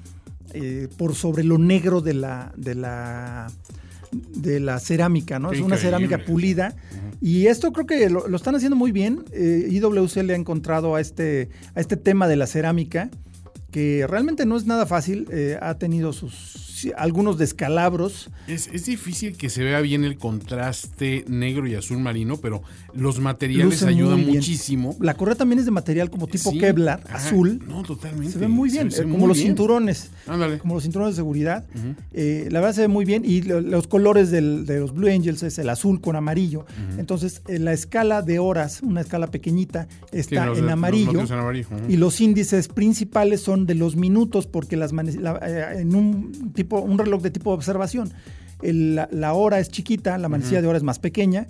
[0.54, 3.48] eh, por sobre lo negro de la, de la,
[4.12, 5.52] de la cerámica, ¿no?
[5.52, 6.76] es una cerámica pulida.
[7.22, 9.24] Y esto creo que lo, están haciendo muy bien.
[9.32, 13.10] Eh, IWC le ha encontrado a este, a este tema de la cerámica,
[13.72, 15.28] que realmente no es nada fácil.
[15.32, 18.30] Eh, ha tenido sus algunos descalabros.
[18.48, 23.19] Es, es, difícil que se vea bien el contraste negro y azul marino, pero los
[23.19, 24.95] materiales ayudan muchísimo.
[24.99, 27.62] La correa también es de material como tipo Kevlar, azul.
[27.67, 28.34] No, totalmente.
[28.34, 30.12] Se ve muy bien, eh, como los cinturones.
[30.60, 31.65] Como los cinturones de seguridad.
[32.13, 33.23] Eh, la verdad se ve muy bien.
[33.25, 36.65] Y los colores de los Blue Angels es el azul con amarillo.
[36.97, 41.23] Entonces, en la escala de horas, una escala pequeñita, está en amarillo.
[41.88, 46.97] y los índices principales son de los minutos, porque las eh, en un tipo un
[46.97, 48.12] reloj de tipo de observación.
[48.62, 51.48] La, hora es chiquita, la manecilla de hora es más pequeña.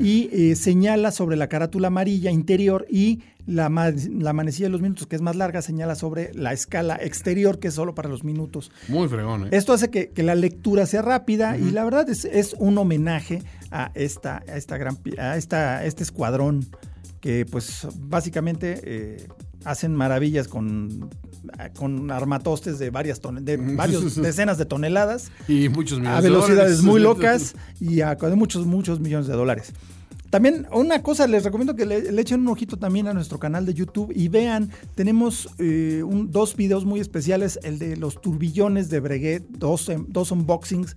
[0.00, 5.06] Y eh, señala sobre la carátula amarilla interior y la, la, manecilla de los minutos,
[5.06, 8.70] que es más larga, señala sobre la escala exterior, que es solo para los minutos.
[8.88, 9.48] Muy fregón, ¿eh?
[9.52, 13.90] Esto hace que, la lectura sea rápida y la verdad es, es, un homenaje a,
[13.94, 16.66] esta, a, esta gran, a esta, este escuadrón
[17.20, 19.28] que pues básicamente eh,
[19.64, 21.10] hacen maravillas con
[21.76, 27.00] con armatostes de varias de varios decenas de toneladas y muchos millones a velocidades muy
[27.00, 29.72] locas y a de muchos muchos millones de dólares.
[30.30, 33.74] También una cosa, les recomiendo que le, echen un ojito también a nuestro canal de
[33.74, 39.42] YouTube y vean, tenemos eh, dos videos muy especiales, el de los turbillones de Breguet,
[39.48, 40.96] dos, em, dos unboxings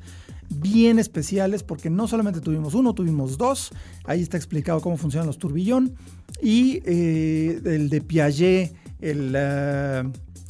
[0.59, 3.71] bien especiales porque no solamente tuvimos uno, tuvimos dos,
[4.05, 5.95] ahí está explicado cómo funcionan los turbillón
[6.41, 9.33] y eh, el de Piaget, el...
[9.35, 10.03] Eh,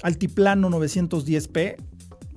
[0.04, 1.78] Altiplano 910p.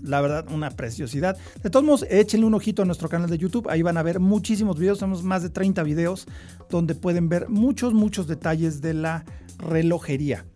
[0.03, 1.37] La verdad, una preciosidad.
[1.63, 3.69] De todos modos, échenle un ojito a nuestro canal de YouTube.
[3.69, 5.01] Ahí van a ver muchísimos videos.
[5.01, 6.27] Tenemos más de 30 videos
[6.71, 9.25] donde pueden ver muchos, muchos detalles de la
[9.59, 10.47] relojería.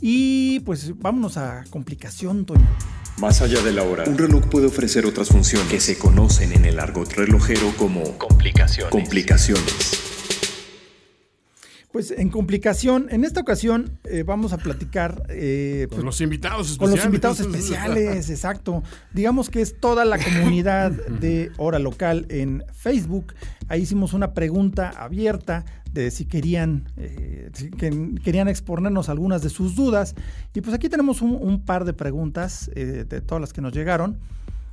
[0.00, 2.99] Y pues vámonos a complicación, Toño.
[3.18, 6.64] Más allá de la hora, un reloj puede ofrecer otras funciones que se conocen en
[6.64, 8.90] el argot relojero como complicaciones.
[8.90, 10.09] complicaciones.
[11.92, 16.70] Pues en complicación, en esta ocasión eh, vamos a platicar eh, con pues, los invitados
[16.70, 16.78] especiales.
[16.78, 18.84] Con los invitados especiales, exacto.
[19.12, 23.34] Digamos que es toda la comunidad de Hora Local en Facebook.
[23.66, 27.50] Ahí hicimos una pregunta abierta de si querían, eh,
[28.22, 30.14] querían exponernos algunas de sus dudas.
[30.54, 34.16] Y pues aquí tenemos un, par de preguntas de todas las que nos llegaron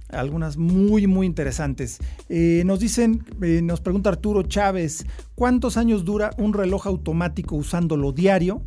[0.10, 2.00] algunas muy, muy interesantes.
[2.30, 8.12] Eh, nos dicen, eh, nos pregunta Arturo Chávez, ¿cuántos años dura un reloj automático usándolo
[8.12, 8.62] diario?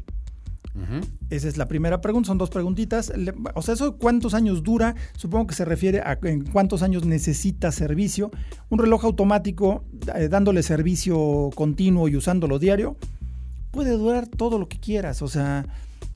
[1.30, 3.12] Esa es la primera pregunta, son dos preguntitas.
[3.54, 7.72] O sea, eso cuántos años dura, supongo que se refiere a en cuántos años necesita
[7.72, 8.30] servicio.
[8.68, 12.96] Un reloj automático eh, dándole servicio continuo y usándolo diario
[13.70, 15.66] puede durar todo lo que quieras, o sea,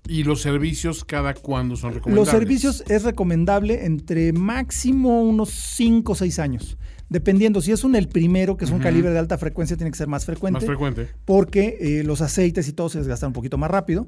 [0.06, 2.32] ¿Y los servicios cada cuándo son recomendables?
[2.32, 6.76] Los servicios es recomendable entre máximo unos 5 o 6 años.
[7.08, 9.96] Dependiendo, si es un el primero, que es un calibre de alta frecuencia, tiene que
[9.96, 10.58] ser más frecuente.
[10.58, 11.08] Más frecuente.
[11.24, 14.06] Porque eh, los aceites y todo se desgastan un poquito más rápido.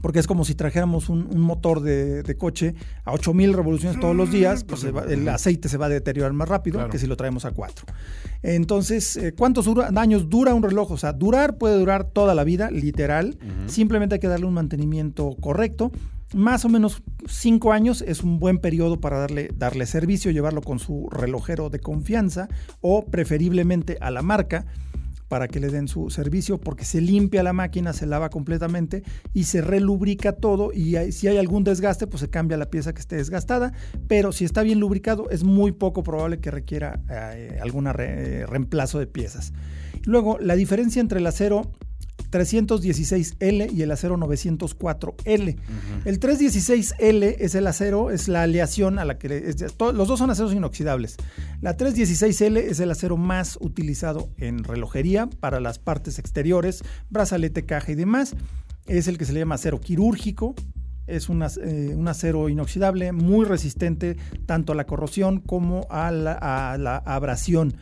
[0.00, 4.64] Porque es como si trajéramos un, motor de, coche a 8000 revoluciones todos los días,
[4.64, 7.86] pues el aceite se va a deteriorar más rápido que si lo traemos a 4.
[8.42, 10.92] Entonces, eh, ¿cuántos años dura un reloj?
[10.92, 13.38] O sea, durar puede durar toda la vida, literal.
[13.66, 15.92] Simplemente hay que darle un mantenimiento correcto.
[16.32, 20.78] Más o menos 5 años es un buen periodo para darle, darle servicio, llevarlo con
[20.78, 22.48] su relojero de confianza
[22.80, 24.66] o preferiblemente a la marca
[25.30, 29.44] para que le den su servicio porque se limpia la máquina, se lava completamente y
[29.44, 33.14] se relubrica todo y si hay algún desgaste pues se cambia la pieza que esté
[33.14, 33.72] desgastada,
[34.08, 39.06] pero si está bien lubricado es muy poco probable que requiera eh, algún reemplazo de
[39.06, 39.52] piezas.
[40.04, 41.70] Luego, la diferencia entre el acero
[42.30, 45.56] 316L y el acero 904L.
[46.04, 49.54] El 316L es el acero, es la aleación a la que
[49.94, 51.16] los dos son aceros inoxidables.
[51.60, 57.92] La 316L es el acero más utilizado en relojería para las partes exteriores, brazalete, caja
[57.92, 58.34] y demás.
[58.86, 60.54] Es el que se le llama acero quirúrgico.
[61.06, 64.16] Es eh, un acero inoxidable muy resistente
[64.46, 67.74] tanto a la corrosión como a la, abrasión.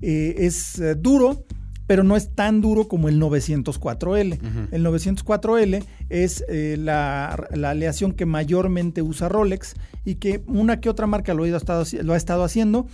[0.00, 1.46] Eh, es eh, duro,
[1.86, 4.68] pero no es tan duro como el 904L.
[4.72, 11.06] El 904L es eh, la, aleación que mayormente usa Rolex y que una que otra
[11.06, 12.86] marca lo ha estado, lo ha estado haciendo.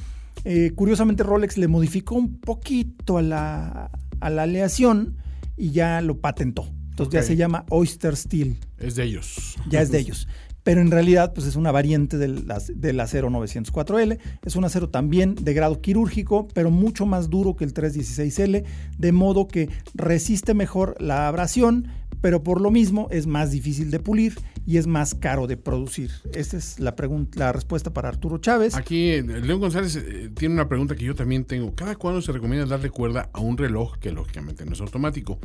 [0.45, 5.17] Eh, curiosamente Rolex le modificó un poquito a la, aleación
[5.57, 6.67] y ya lo patentó.
[6.91, 8.59] Entonces ya se llama Oyster Steel.
[8.79, 9.57] Es de ellos.
[9.69, 10.27] Ya es de ellos
[10.63, 14.19] pero en realidad pues es una variante del, del, acero 904L.
[14.45, 18.65] Es un acero también de grado quirúrgico, pero mucho más duro que el 316L,
[18.99, 21.89] de modo que resiste mejor la abrasión,
[22.21, 24.35] pero por lo mismo es más difícil de pulir
[24.67, 26.11] y es más caro de producir.
[26.35, 26.95] Esa es la,
[27.35, 28.75] la respuesta para Arturo Chávez.
[28.75, 31.75] Aquí eh, León González eh, tiene una pregunta que yo también tengo.
[31.75, 35.39] ¿Cada cuándo se recomienda darle cuerda a un reloj que lógicamente no es automático?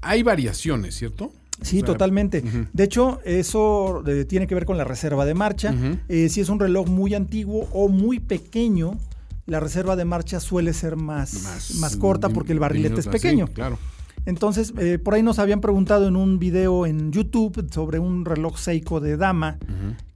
[0.00, 1.32] Hay variaciones, ¿cierto?
[1.62, 2.42] Sí, totalmente.
[2.72, 5.74] De hecho, eso eh, tiene que ver con la reserva de marcha.
[6.08, 8.96] Eh, si es un reloj muy antiguo o muy pequeño,
[9.46, 13.46] la reserva de marcha suele ser más, más, corta porque el barrilete es pequeño.
[13.48, 13.78] claro.
[14.26, 18.58] Entonces, eh, por ahí nos habían preguntado en un video en YouTube sobre un reloj
[18.58, 19.58] Seiko de dama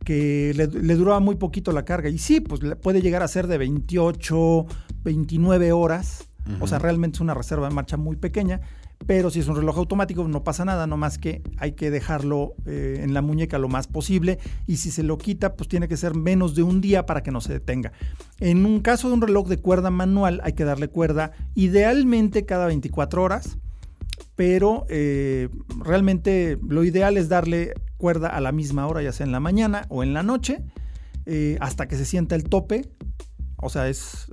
[0.05, 2.11] que le, le, duraba muy poquito la carga.
[2.11, 4.67] Y sí, pues puede llegar a ser de 28,
[5.05, 6.29] 29 horas.
[6.61, 8.61] O sea, realmente es una reserva de marcha muy pequeña.
[9.07, 12.55] Pero si es un reloj automático no pasa nada, no más que hay que dejarlo
[12.65, 15.97] eh, en la muñeca lo más posible y si se lo quita pues tiene que
[15.97, 17.93] ser menos de un día para que no se detenga.
[18.41, 22.67] En un caso de un reloj de cuerda manual hay que darle cuerda idealmente cada
[22.67, 23.59] 24 horas,
[24.37, 29.33] pero eh, realmente lo ideal es darle cuerda a la misma hora, ya sea en
[29.33, 30.63] la mañana o en la noche,
[31.27, 32.89] eh, hasta que se sienta el tope.
[33.57, 34.27] O sea, es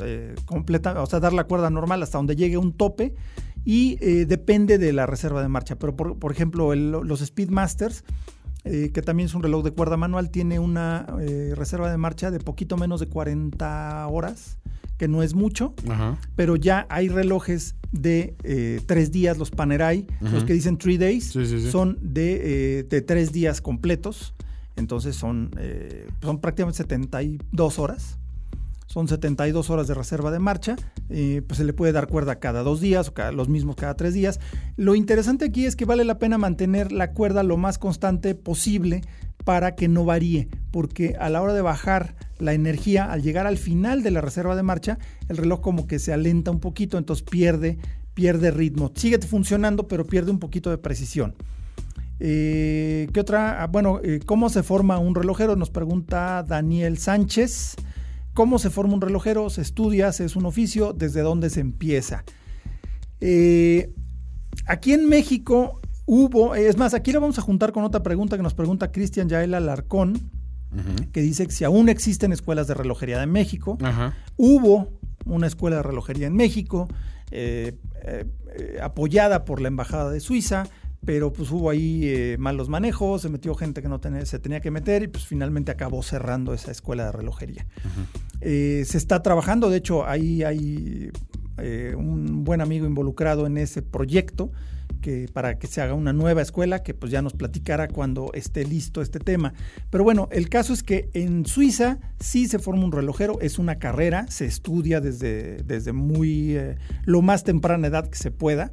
[0.44, 3.16] completa, o sea, dar la cuerda normal hasta donde llegue un tope
[3.66, 5.78] y eh, depende de la reserva de marcha.
[5.78, 8.04] Pero por, ejemplo, los Speedmasters,
[8.64, 12.32] eh, que también es un reloj de cuerda manual, tiene una eh, reserva de marcha
[12.32, 14.58] de poquito menos de 40 horas,
[14.98, 15.74] que no es mucho,
[16.36, 18.36] pero ya hay relojes de
[18.86, 21.36] tres días, los Panerai, los que dicen three days,
[21.72, 24.36] son de, de, tres días completos.
[24.76, 25.52] Entonces son,
[26.22, 28.21] son prácticamente 72 horas
[28.92, 30.76] son 72 horas de reserva de marcha,
[31.10, 33.96] eh, pues se le puede dar cuerda cada dos días o cada, los mismos cada
[33.96, 34.42] tres días.
[34.76, 39.02] Lo interesante aquí es que vale la pena mantener la cuerda lo más constante posible
[39.46, 43.58] para que no varíe, porque a la hora de bajar la energía, al llegar al
[43.58, 45.00] final de la reserva de marcha,
[45.30, 47.78] el reloj como que se alenta un poquito, entonces pierde,
[48.14, 48.92] pierde ritmo.
[48.94, 51.34] Sigue funcionando, pero pierde un poquito de precisión.
[52.20, 53.64] Eh, ¿Qué otra?
[53.64, 55.56] Ah, bueno, eh, ¿cómo se forma un relojero?
[55.56, 57.78] Nos pregunta Daniel Sánchez.
[58.34, 59.50] ¿Cómo se forma un relojero?
[59.50, 62.24] Se estudia, es un oficio, desde dónde se empieza.
[63.20, 63.94] Eh,
[64.66, 68.44] aquí en México hubo, es más, aquí lo vamos a juntar con otra pregunta que
[68.44, 70.32] nos pregunta Cristian Yael Alarcón,
[71.12, 73.78] que dice que si aún existen escuelas de relojería de México,
[74.38, 74.88] hubo
[75.26, 76.88] una escuela de relojería en México,
[77.32, 80.64] eh, eh, apoyada por la Embajada de Suiza,
[81.06, 84.72] pero pues hubo ahí eh, malos manejos, se metió gente que no se tenía que
[84.72, 87.66] meter y pues finalmente acabó cerrando esa escuela de relojería.
[88.42, 91.12] Eh, se está trabajando, de hecho ahí hay
[91.58, 94.52] eh, un buen amigo involucrado en ese proyecto
[95.02, 98.64] que para que se haga una nueva escuela que pues ya nos platicará cuando esté
[98.64, 99.54] listo este tema.
[99.90, 103.80] Pero bueno, el caso es que en Suiza sí se forma un relojero, es una
[103.80, 106.56] carrera, se estudia desde, desde muy
[107.06, 108.72] lo más temprana edad que se pueda.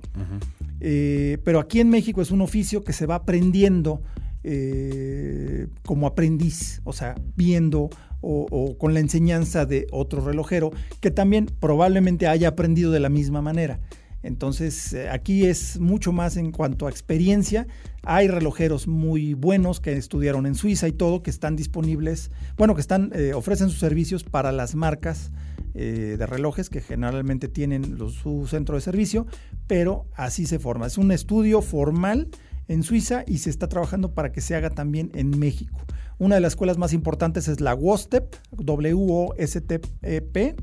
[0.81, 4.03] Eh, pero aquí en México es un oficio que se va aprendiendo
[4.45, 11.47] eh, como aprendiz, o sea, viendo o, con la enseñanza de otro relojero que también
[11.47, 13.81] probablemente haya aprendido de la misma manera.
[14.24, 17.68] Entonces, eh, aquí es mucho más en cuanto a experiencia.
[18.03, 22.81] Hay relojeros muy buenos que estudiaron en Suiza y todo, que están disponibles, bueno, que
[22.81, 25.31] están, ofrecen sus servicios para las marcas
[25.74, 29.26] eh, de relojes que generalmente tienen su centro de servicio,
[29.66, 30.86] pero así se forma.
[30.86, 32.28] Es un estudio formal
[32.68, 35.80] en Suiza y se está trabajando para que se haga también en México.
[36.18, 40.56] Una de las escuelas más importantes es la WOSTEP, W-O-S-T-E-P.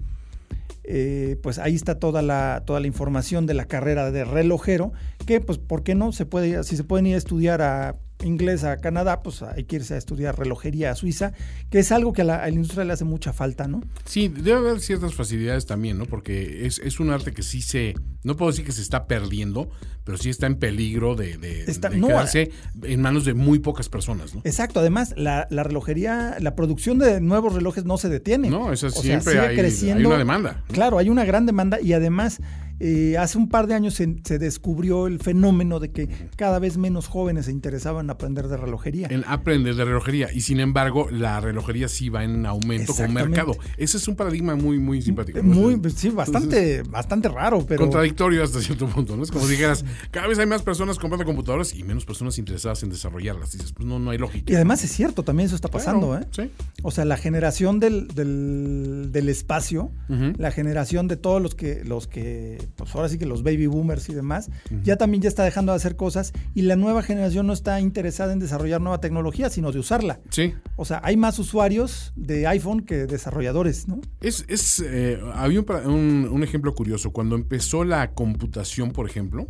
[0.88, 4.92] Eh, pues ahí está toda la, toda la información de la carrera de relojero,
[5.26, 6.12] que pues, ¿por qué no?
[6.12, 7.96] Se puede, si se pueden ir a estudiar a
[8.26, 11.34] inglés a Canadá, pues hay que irse a estudiar relojería a Suiza,
[11.70, 13.82] que es algo que a la, industria le hace mucha falta, ¿no?
[14.06, 16.06] Sí, debe haber ciertas facilidades también, ¿no?
[16.06, 19.70] Porque es, es un arte que sí se, no puedo decir que se está perdiendo,
[20.04, 22.52] pero sí está en peligro de, de, quedarse
[22.84, 24.42] en manos de muy pocas personas, ¿no?
[24.44, 28.50] Exacto, además la, la, relojería, la producción de nuevos relojes no se detiene.
[28.50, 30.00] No, eso siempre hay, creciendo.
[30.00, 30.64] hay una demanda.
[30.72, 32.40] Claro, hay una gran demanda y además
[32.80, 34.08] eh, hace un par de años se,
[34.38, 39.08] descubrió el fenómeno de que cada vez menos jóvenes se interesaban en aprender de relojería.
[39.10, 40.32] En aprender de relojería.
[40.34, 43.56] Y sin embargo, la relojería sí va en aumento como mercado.
[43.78, 45.42] Ese es un paradigma muy, muy simpático.
[45.42, 47.82] Muy, sí, bastante, bastante raro, pero.
[47.82, 49.24] Contradictorio hasta cierto punto, ¿no?
[49.24, 52.90] Es como dijeras, cada vez hay más personas comprando computadoras y menos personas interesadas en
[52.90, 53.54] desarrollarlas.
[53.54, 54.52] Dices, pues no, no hay lógica.
[54.52, 56.26] Y además es cierto, también eso está pasando, ¿eh?
[56.32, 56.52] Sí.
[56.84, 59.92] O sea, la generación del, del, espacio,
[60.38, 64.10] la generación de todos los que, los que pues ahora sí que los baby boomers
[64.10, 64.50] y demás,
[64.84, 68.34] ya también ya está dejando de hacer cosas y la nueva generación no está interesada
[68.34, 70.20] en desarrollar nueva tecnología, sino de usarla.
[70.30, 70.54] Sí.
[70.76, 74.02] O sea, hay más usuarios de iPhone que desarrolladores, ¿no?
[74.22, 77.12] Es, es eh, había un, un, ejemplo curioso.
[77.12, 79.48] Cuando empezó la computación, por ejemplo,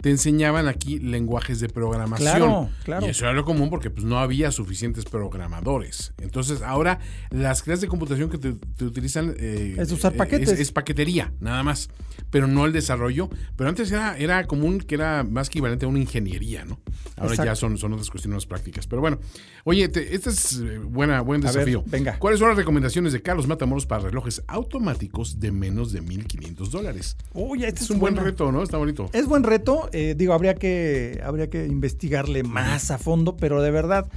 [0.00, 2.36] te enseñaban aquí lenguajes de programación.
[2.38, 3.06] Claro, claro.
[3.06, 6.12] Y eso era lo común porque pues, no había suficientes programadores.
[6.20, 6.98] Entonces, ahora
[7.30, 9.34] las clases de computación que te, utilizan...
[9.38, 10.58] Eh, es usar paquetes.
[10.58, 11.88] Es, paquetería, nada más.
[12.30, 13.28] Pero no el desarrollo.
[13.56, 16.78] Pero antes era, era común que era más equivalente a una ingeniería, ¿no?
[17.16, 18.86] Ahora ya son, son otras cuestiones más prácticas.
[18.86, 19.18] Pero bueno,
[19.64, 21.84] oye, este es eh, buena, buen desafío.
[21.86, 22.18] venga.
[22.18, 27.16] ¿Cuáles son las recomendaciones de Carlos Matamoros para relojes automáticos de menos de 1.500 dólares?
[27.32, 28.62] Oye, este es, un buen reto, ¿no?
[28.62, 29.10] Está bonito.
[29.12, 29.88] Es buen reto.
[29.92, 34.10] Eh, digo, habría que, habría que investigarle más a fondo, pero de verdad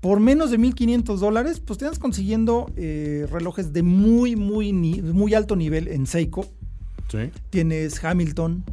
[0.00, 5.34] por menos de 1.500 dólares, pues te estás consiguiendo eh, relojes de muy, muy, muy
[5.34, 6.46] alto nivel en Seiko.
[7.50, 8.64] Tienes Hamilton,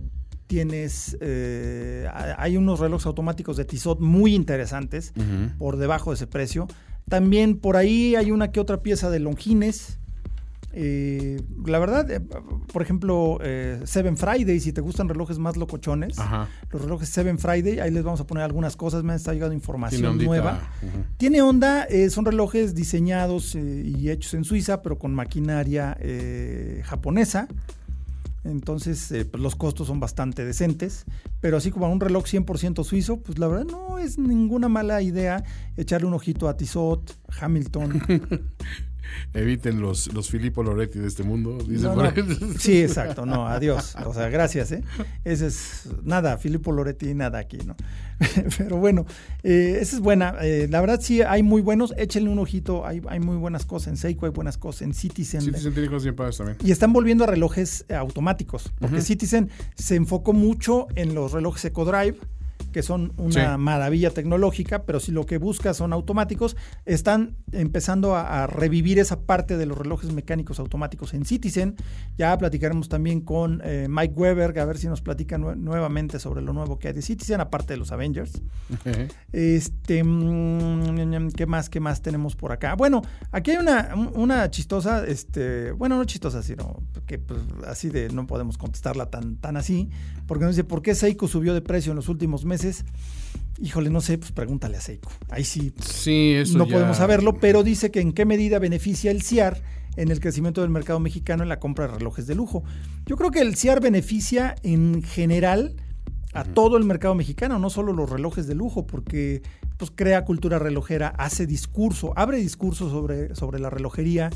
[0.48, 1.18] tienes.
[1.22, 2.08] Eh,
[2.38, 5.14] hay unos relojes automáticos de Tissot muy interesantes
[5.58, 6.68] por debajo de ese precio.
[7.08, 10.00] También por ahí hay una que otra pieza de Longines.
[10.80, 13.40] Eh, la verdad, eh, por ejemplo,
[13.86, 16.18] Seven Friday, si te gustan relojes más locochones,
[16.70, 20.18] los relojes Seven Friday, ahí les vamos a poner algunas cosas, me está llegando información
[20.18, 20.70] nueva.
[21.18, 25.98] Tiene onda, son relojes diseñados y hechos en Suiza, pero con maquinaria
[26.84, 27.48] japonesa.
[28.48, 31.06] Entonces, eh, pues los costos son bastante decentes.
[31.42, 35.02] Pero así como a un reloj 100% suizo, pues la verdad no es ninguna mala
[35.02, 35.44] idea
[35.76, 38.02] echarle un ojito a Tissot, Hamilton.
[39.34, 41.58] Eviten los, los Filippo Loretti de este mundo.
[42.60, 43.26] Sí, exacto.
[43.26, 43.96] No, adiós.
[44.06, 44.72] O sea, gracias.
[44.72, 44.84] ¿eh?
[45.24, 47.76] Ese es nada, Filippo Loretti, nada aquí, ¿no?
[48.58, 49.06] Pero bueno,
[49.44, 50.36] eh, esa es buena.
[50.42, 51.94] Eh, la verdad, sí, hay muy buenos.
[51.98, 52.86] Échenle un ojito.
[52.86, 55.42] Hay, hay muy buenas cosas en Seiko, hay buenas cosas en Citizen.
[55.42, 56.58] Citizen tiene cosas bien también.
[56.64, 58.72] Y están volviendo a relojes automáticos.
[58.80, 62.18] Porque Citizen se enfocó mucho en los relojes EcoDrive
[62.78, 66.56] que son una maravilla tecnológica, pero si lo que buscas son automáticos,
[66.86, 71.76] están empezando a, revivir esa parte de los relojes mecánicos automáticos en Citizen.
[72.20, 76.54] Ya platicaremos también con eh, Mike Weber, a ver si nos platica nuevamente sobre lo
[76.54, 78.44] nuevo que hay de Citizen, aparte de los Avengers.
[79.32, 82.76] Este, mm, ¿qué más, qué más tenemos por acá?
[82.76, 83.02] Bueno,
[83.32, 88.28] aquí hay una, una chistosa, este, bueno, no chistosa, sino que pues, así de no
[88.28, 89.90] podemos contestarla tan, tan así,
[90.28, 92.67] porque nos dice, ¿por qué Seiko subió de precio en los últimos meses?
[93.60, 95.12] Híjole, no sé, pues pregúntale a Seiko.
[95.30, 99.24] Ahí sí, sí eso no podemos saberlo, pero dice que en qué medida beneficia el
[99.24, 99.62] CIAR
[99.96, 102.64] en el crecimiento del mercado mexicano en la compra de relojes de lujo.
[103.08, 105.76] Yo creo que el CIAR beneficia en general
[106.34, 109.42] a todo el mercado mexicano, no solo los relojes de lujo, porque
[109.78, 114.30] pues, crea cultura relojera, hace discurso, abre discurso sobre, sobre la relojería.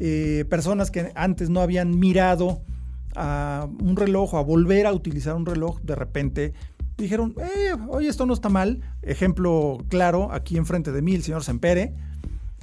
[0.00, 2.62] Eh, personas que antes no habían mirado
[3.14, 6.54] a un reloj o a volver a utilizar un reloj, de repente
[6.96, 8.80] dijeron, eh, esto no está mal.
[9.02, 11.94] Ejemplo claro, aquí enfrente de mí, el señor Sempere,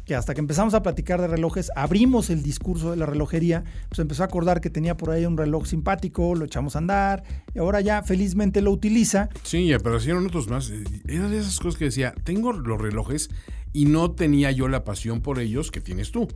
[0.05, 3.99] que hasta que empezamos a platicar de relojes, abrimos el discurso de la relojería, pues
[3.99, 7.23] empezó a acordar que tenía por ahí un reloj simpático, lo echamos a andar,
[7.53, 9.29] y ahora ya felizmente lo utiliza.
[9.43, 10.69] Sí, pero hicieron otros más.
[10.69, 13.29] Eh, era de esas cosas que decía, tengo los relojes
[13.73, 16.27] y no tenía yo la pasión por ellos que tienes tú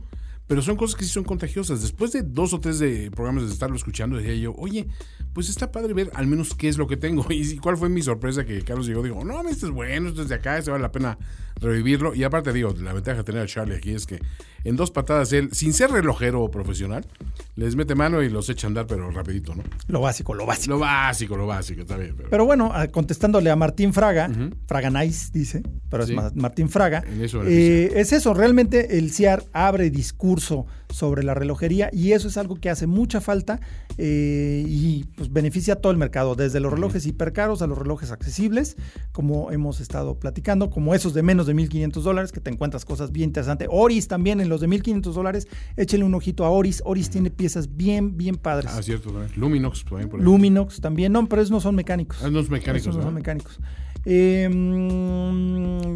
[0.46, 1.82] pero son cosas que sí son contagiosas.
[1.82, 4.86] Después de dos o tres de programas de estarlo escuchando, decía yo, oye,
[5.32, 7.26] pues está padre ver al menos qué es lo que tengo.
[7.36, 10.28] Y cuál fue mi sorpresa que Carlos llegó, dijo, no, este es bueno, esto es
[10.28, 11.18] de acá, se vale la pena
[11.60, 12.14] revivirlo.
[12.14, 14.20] Y aparte digo, la ventaja de tener a Charlie aquí es que
[14.64, 17.06] en dos patadas él, sin ser relojero profesional,
[17.54, 19.62] les mete mano y los echa a andar, pero rapidito, ¿no?
[19.86, 20.74] Lo básico, lo básico.
[20.74, 22.16] Lo básico, lo básico, está bien.
[22.28, 24.28] Pero, bueno, contestándole a Martín Fraga,
[24.66, 27.04] Fraga Nice dice, pero es Martín Fraga,
[27.46, 32.56] eh, es eso, realmente el CIAR abre discurso sobre la relojería y eso es algo
[32.56, 33.60] que hace mucha falta
[33.98, 38.10] eh, y pues beneficia a todo el mercado, desde los relojes hipercaros a los relojes
[38.10, 38.76] accesibles,
[39.12, 43.12] como hemos estado platicando, como esos de menos de 1.500 dólares, que te encuentras cosas
[43.12, 43.68] bien interesantes.
[43.70, 46.82] Oris también en los de 1.500 dólares, échenle un ojito a Oris.
[46.84, 48.70] Oris tiene piezas bien, bien padres.
[48.74, 52.18] Ah, cierto, Luminox también por Luminox también, no, pero esos no son mecánicos.
[52.22, 52.96] Ah, no son mecánicos.
[52.96, 53.60] no son mecánicos.
[54.08, 54.48] Eh,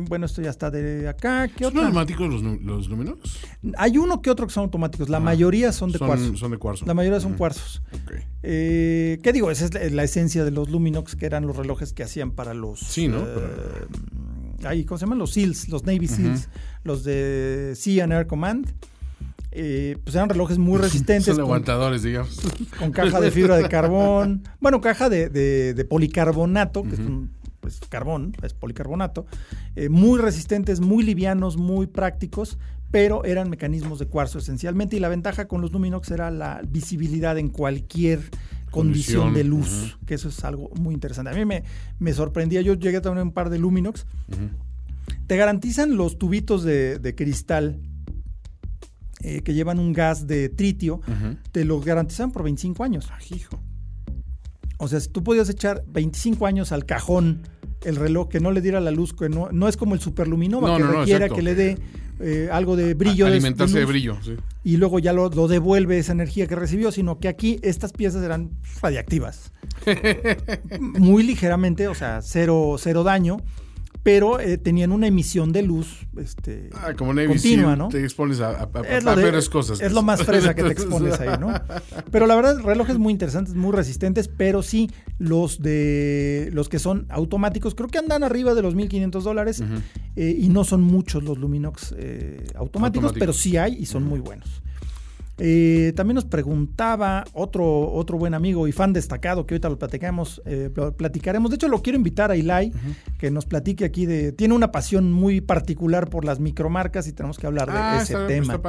[0.08, 1.48] bueno, esto ya está de acá.
[1.56, 3.38] ¿Son automáticos los, Luminox?
[3.76, 5.08] Hay uno que otro que son automáticos.
[5.08, 6.36] La mayoría son de cuarzo.
[6.36, 6.86] Son de cuarzo.
[6.86, 7.82] La mayoría son cuarzos.
[8.42, 9.52] Eh, ¿Qué digo?
[9.52, 12.80] Esa es la, esencia de los Luminox, que eran los relojes que hacían para los.
[12.80, 13.20] Sí, ¿no?
[13.20, 13.86] Eh,
[14.64, 15.18] ahí, ¿Cómo se llaman?
[15.18, 16.48] Los SEALs, los Navy SEALs,
[16.84, 18.72] los de Sea and Air Command.
[19.52, 21.34] Eh, pues eran relojes muy resistentes.
[21.34, 22.40] Son aguantadores, digamos.
[22.78, 24.42] Con caja de fibra de carbón.
[24.60, 27.30] Bueno, caja de, policarbonato, que es un
[27.60, 29.26] pues, carbón, es policarbonato,
[29.76, 32.58] eh, muy resistentes, muy livianos, muy prácticos,
[32.90, 37.38] pero eran mecanismos de cuarzo esencialmente y la ventaja con los Luminox era la visibilidad
[37.38, 38.20] en cualquier
[38.70, 41.30] condición, de luz, que eso es algo muy interesante.
[41.30, 41.64] A mí me,
[41.98, 44.06] me sorprendía, yo llegué a tener un par de Luminox,
[45.26, 47.80] te garantizan los tubitos de, cristal
[49.20, 51.00] eh, que llevan un gas de tritio,
[51.52, 53.08] te lo garantizan por 25 años.
[53.10, 53.60] Ah, hijo.
[54.80, 57.42] O sea, si tú podías echar 25 años al cajón
[57.82, 60.76] el reloj que no le diera la luz, que no, no es como el superluminova
[60.76, 61.78] que requiera que le dé
[62.18, 63.26] eh, algo de brillo.
[63.26, 64.36] alimentarse de, brillo, sí.
[64.64, 68.22] Y luego ya lo, lo, devuelve esa energía que recibió, sino que aquí estas piezas
[68.22, 68.50] eran
[68.80, 69.52] radiactivas.
[70.80, 73.38] Muy ligeramente, o sea, cero, cero daño
[74.02, 77.88] pero eh, tenían una emisión de luz este, ah, como continua, ¿no?
[77.88, 78.68] Te expones a, a,
[79.50, 79.80] cosas.
[79.80, 81.52] Es lo más fresa que te expones ahí, ¿no?
[82.10, 87.06] Pero la verdad, relojes muy interesantes, muy resistentes, pero sí los de los que son
[87.10, 89.62] automáticos, creo que andan arriba de los 1.500 dólares
[90.16, 94.20] eh, y no son muchos los Luminox eh, automáticos, pero sí hay y son muy
[94.20, 94.62] buenos.
[95.42, 100.42] Eh, también nos preguntaba otro, otro buen amigo y fan destacado que ahorita lo platicamos,
[100.44, 101.50] eh, platicaremos.
[101.50, 102.72] De hecho, lo quiero invitar a Ilai,
[103.18, 104.32] que nos platique aquí de.
[104.32, 108.16] Tiene una pasión muy particular por las micromarcas y tenemos que hablar de ah, ese
[108.26, 108.60] tema.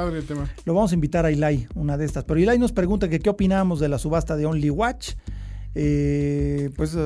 [0.64, 2.24] Lo vamos a invitar a Ilai, una de estas.
[2.24, 5.12] Pero Ilai nos pregunta que qué opinamos de la subasta de Only Watch.
[5.74, 6.96] Eh, pues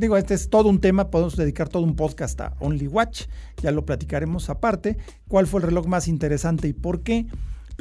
[0.00, 3.26] digo, este es todo un tema, podemos dedicar todo un podcast a Only Watch,
[3.62, 4.96] ya lo platicaremos aparte.
[5.28, 7.26] ¿Cuál fue el reloj más interesante y por qué?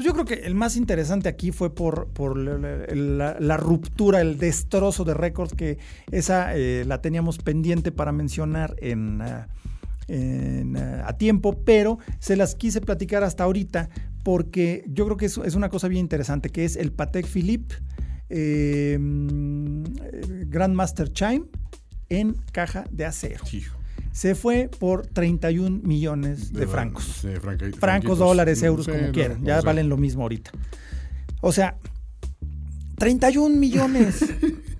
[0.01, 5.13] Pues yo creo que el más interesante aquí fue por, la, ruptura, el destrozo de
[5.13, 5.77] récords, que
[6.09, 9.47] esa eh, la teníamos pendiente para mencionar en, ah,
[10.09, 13.91] ah, a tiempo, pero se las quise platicar hasta ahorita
[14.23, 17.75] porque yo creo que es, una cosa bien interesante, que es el Patek Philippe
[18.29, 18.97] eh,
[20.47, 21.43] Grandmaster Chime
[22.09, 23.43] en caja de acero
[24.11, 27.25] se fue por 31 millones de, francos.
[27.79, 29.43] francos, dólares, euros, como quieran.
[29.43, 30.51] Ya valen lo mismo ahorita.
[31.41, 31.77] O sea,
[32.97, 34.25] 31 millones.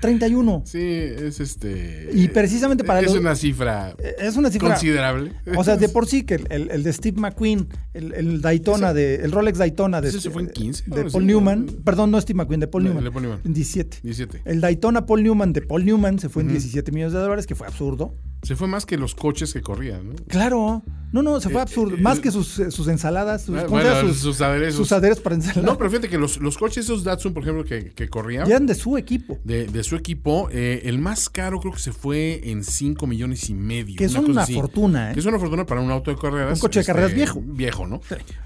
[0.00, 0.62] 31.
[0.66, 2.10] Sí, es este.
[2.12, 3.00] Y precisamente para.
[3.00, 3.96] Es una cifra.
[4.18, 4.70] Es una cifra.
[4.70, 5.32] Considerable.
[5.56, 9.58] O sea, de por sí que el, de Steve McQueen, el, Daytona, de, el Rolex
[9.58, 10.12] Daytona de.
[10.12, 10.84] se fue en 15.
[10.86, 11.66] De Paul Newman.
[11.84, 13.40] Perdón, no Steve McQueen, de Paul Newman.
[13.44, 13.98] En 17.
[14.02, 14.42] 17.
[14.44, 17.54] El Daytona Paul Newman de Paul Newman se fue en 17 millones de dólares, que
[17.54, 18.14] fue absurdo.
[18.46, 20.14] Se fue más que los coches que corrían, ¿no?
[20.28, 20.84] Claro.
[21.10, 21.96] No, no, se fue eh, absurdo.
[21.96, 24.76] Eh, más que sus, eh, sus ensaladas, sus, ah, sus, sus, aderezos.
[24.76, 25.64] Sus aderezos para ensaladas.
[25.64, 28.46] No, pero fíjate que los, los coches, esos Datsun, por ejemplo, que, que corrían.
[28.46, 29.36] eran de su equipo.
[29.42, 30.48] De, de su equipo.
[30.52, 33.96] el más caro creo que se fue en 5 millones y medio.
[33.96, 35.14] Que es una, fortuna, ¿eh?
[35.14, 36.54] Que es una fortuna para un auto de carreras.
[36.54, 37.42] Un coche de carreras este, viejo.
[37.44, 38.00] Viejo, ¿no?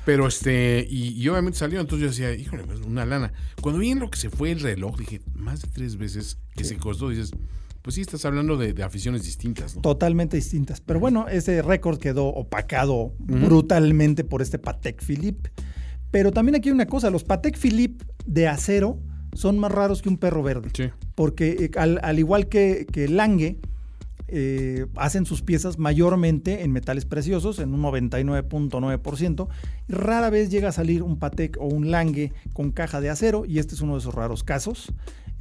[0.06, 3.34] Pero este, y, obviamente salió, entonces yo decía, híjole, pues, una lana.
[3.60, 6.64] Cuando vi en lo que se fue el reloj, dije, más de tres veces que
[6.64, 7.32] se costó, dices,
[7.82, 9.76] pues sí, estás hablando de, aficiones distintas.
[9.76, 9.82] ¿no?
[9.82, 10.80] Totalmente distintas.
[10.80, 15.50] Pero bueno, ese récord quedó opacado brutalmente por este Patek Philippe.
[16.10, 18.98] Pero también aquí hay una cosa, los Patek Philippe de acero
[19.32, 20.70] son más raros que un perro verde.
[20.74, 20.90] Sí.
[21.14, 23.60] Porque eh, al, igual que, que Lange,
[24.32, 29.48] eh, hacen sus piezas mayormente en metales preciosos, en un 99.9%.
[29.88, 33.58] Rara vez llega a salir un Patek o un Lange con caja de acero y
[33.58, 34.92] este es uno de esos raros casos.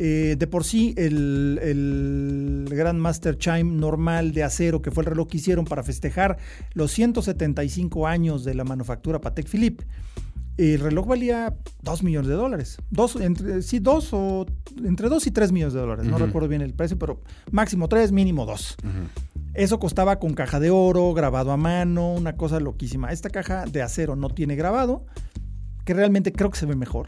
[0.01, 5.27] Eh, de por sí, el, el Grandmaster Chime normal de acero, que fue el reloj
[5.27, 6.37] que hicieron para festejar
[6.73, 9.85] los 175 años de la manufactura Patek Philippe,
[10.55, 12.77] El reloj valía 2 millones de dólares.
[12.89, 14.45] Dos, entre, sí, dos o
[14.85, 16.05] entre 2 y 3 millones de dólares.
[16.05, 17.21] No recuerdo bien el precio, pero
[17.51, 18.77] máximo 3, mínimo 2.
[19.53, 23.11] Eso costaba con caja de oro, grabado a mano, una cosa loquísima.
[23.11, 25.05] Esta caja de acero no tiene grabado,
[25.83, 27.07] que realmente creo que se ve mejor.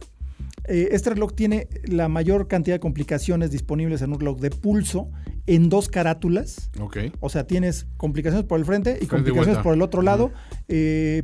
[0.65, 5.09] Eh, este reloj tiene la mayor cantidad de complicaciones disponibles en un reloj de pulso
[5.47, 6.69] en dos carátulas.
[6.79, 6.97] Ok.
[7.19, 10.31] O sea, tienes complicaciones por el frente y complicaciones por el otro lado.
[10.67, 11.23] Eh,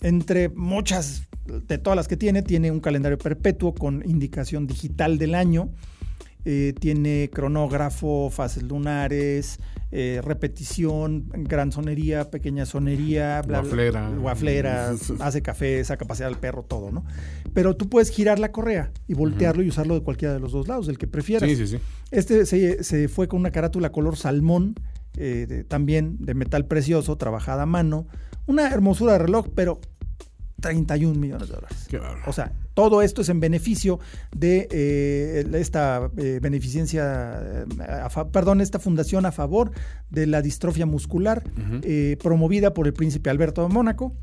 [0.00, 5.34] entre muchas de todas las que tiene, tiene un calendario perpetuo con indicación digital del
[5.34, 5.70] año.
[6.44, 9.58] Eh, tiene cronógrafo, fases lunares,
[9.92, 17.04] eh, repetición, gran sonería, pequeña sonería, guaflera, hace café, saca pasear al perro, todo, ¿no?
[17.52, 20.66] Pero tú puedes girar la correa y voltearlo y usarlo de cualquiera de los dos
[20.66, 21.48] lados, del que prefieras.
[21.50, 21.78] Sí, sí, sí.
[22.10, 24.76] Este se, fue con una carátula color salmón,
[25.16, 28.06] eh, también de metal precioso, trabajada a mano.
[28.46, 29.80] Una hermosura de reloj, pero
[30.60, 31.88] 31 millones de dólares.
[32.26, 34.00] o sea, todo esto es en beneficio
[34.34, 37.64] de eh, esta eh, beneficencia, eh,
[38.32, 39.72] perdón, esta fundación a favor
[40.08, 41.42] de la distrofia muscular,
[42.22, 44.14] promovida por el príncipe Alberto de Mónaco.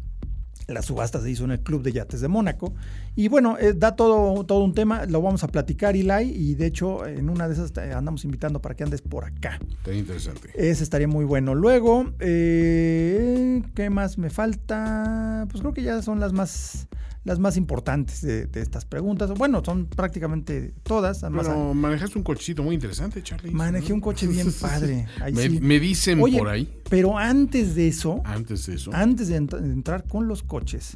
[0.68, 2.74] La subasta se hizo en el Club de Yates de Mónaco.
[3.16, 6.66] Y bueno, eh, da todo, todo un tema, lo vamos a platicar, Eli, y de
[6.66, 9.60] hecho en una de esas andamos invitando para que andes por acá.
[9.70, 10.50] Está interesante.
[10.56, 11.56] Ese estaría muy bueno.
[11.56, 15.48] Luego, eh, ¿qué más me falta?
[15.50, 16.88] Pues creo que ya son las más
[17.28, 19.30] las más importantes de, estas preguntas.
[19.34, 21.30] Bueno, son prácticamente todas.
[21.30, 23.52] Bueno, manejaste un cochecito muy interesante, Charlie.
[23.52, 25.08] Manejé un coche bien padre.
[25.34, 26.74] me, dicen por ahí.
[26.90, 30.94] Pero antes de eso, antes de eso, antes de, entrar con los coches,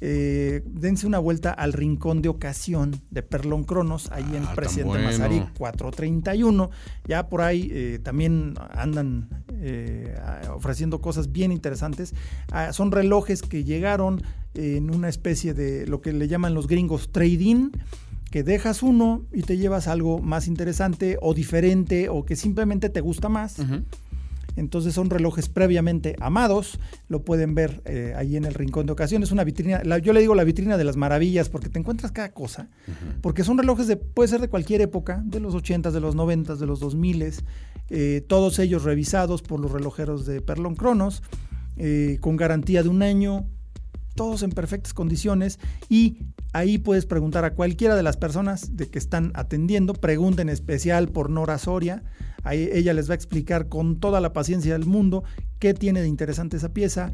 [0.00, 4.98] eh, dense una vuelta al rincón de ocasión de Perlon Cronos, ahí en ah, Presidente
[4.98, 6.70] Mazarí 431.
[7.06, 10.16] Ya por ahí eh, también andan eh,
[10.50, 12.14] ofreciendo cosas bien interesantes.
[12.50, 14.22] Ah, son relojes que llegaron
[14.54, 17.70] en una especie de lo que le llaman los gringos trading,
[18.30, 23.00] que dejas uno y te llevas algo más interesante o diferente o que simplemente te
[23.00, 23.60] gusta más.
[24.56, 26.78] Entonces son relojes previamente amados,
[27.08, 30.34] lo pueden ver eh, ahí en el rincón de ocasiones, una vitrina, yo le digo
[30.34, 32.68] la vitrina de las maravillas porque te encuentras cada cosa,
[33.20, 36.56] porque son relojes de, puede ser de cualquier época, de los 80s, de los 90s,
[36.56, 37.42] de los 2000s,
[37.90, 41.22] eh, todos ellos revisados por los relojeros de Perlon Cronos,
[41.76, 43.46] eh, con garantía de un año,
[44.14, 45.58] todos en perfectas condiciones
[45.88, 46.18] y
[46.52, 51.08] ahí puedes preguntar a cualquiera de las personas de que están atendiendo, pregunta en especial
[51.08, 52.02] por Nora Soria,
[52.42, 55.24] ahí ella les va a explicar con toda la paciencia del mundo
[55.58, 57.12] qué tiene de interesante esa pieza,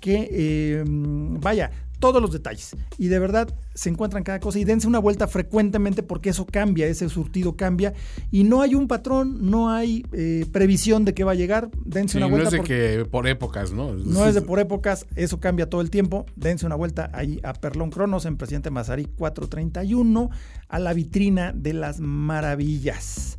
[0.00, 1.70] que eh, vaya,
[2.04, 2.76] todos los detalles.
[2.98, 6.86] Y de verdad se encuentran cada cosa y dense una vuelta frecuentemente porque eso cambia,
[6.86, 7.94] ese surtido cambia.
[8.30, 11.70] Y no hay un patrón, no hay eh, previsión de que va a llegar.
[11.82, 12.50] Dense una vuelta.
[12.50, 13.94] No es de que por épocas, ¿no?
[13.94, 16.26] No es de por épocas, eso cambia todo el tiempo.
[16.36, 20.28] Dense una vuelta ahí a Perlón Cronos en Presidente Mazarí 431
[20.68, 23.38] a la vitrina de las maravillas.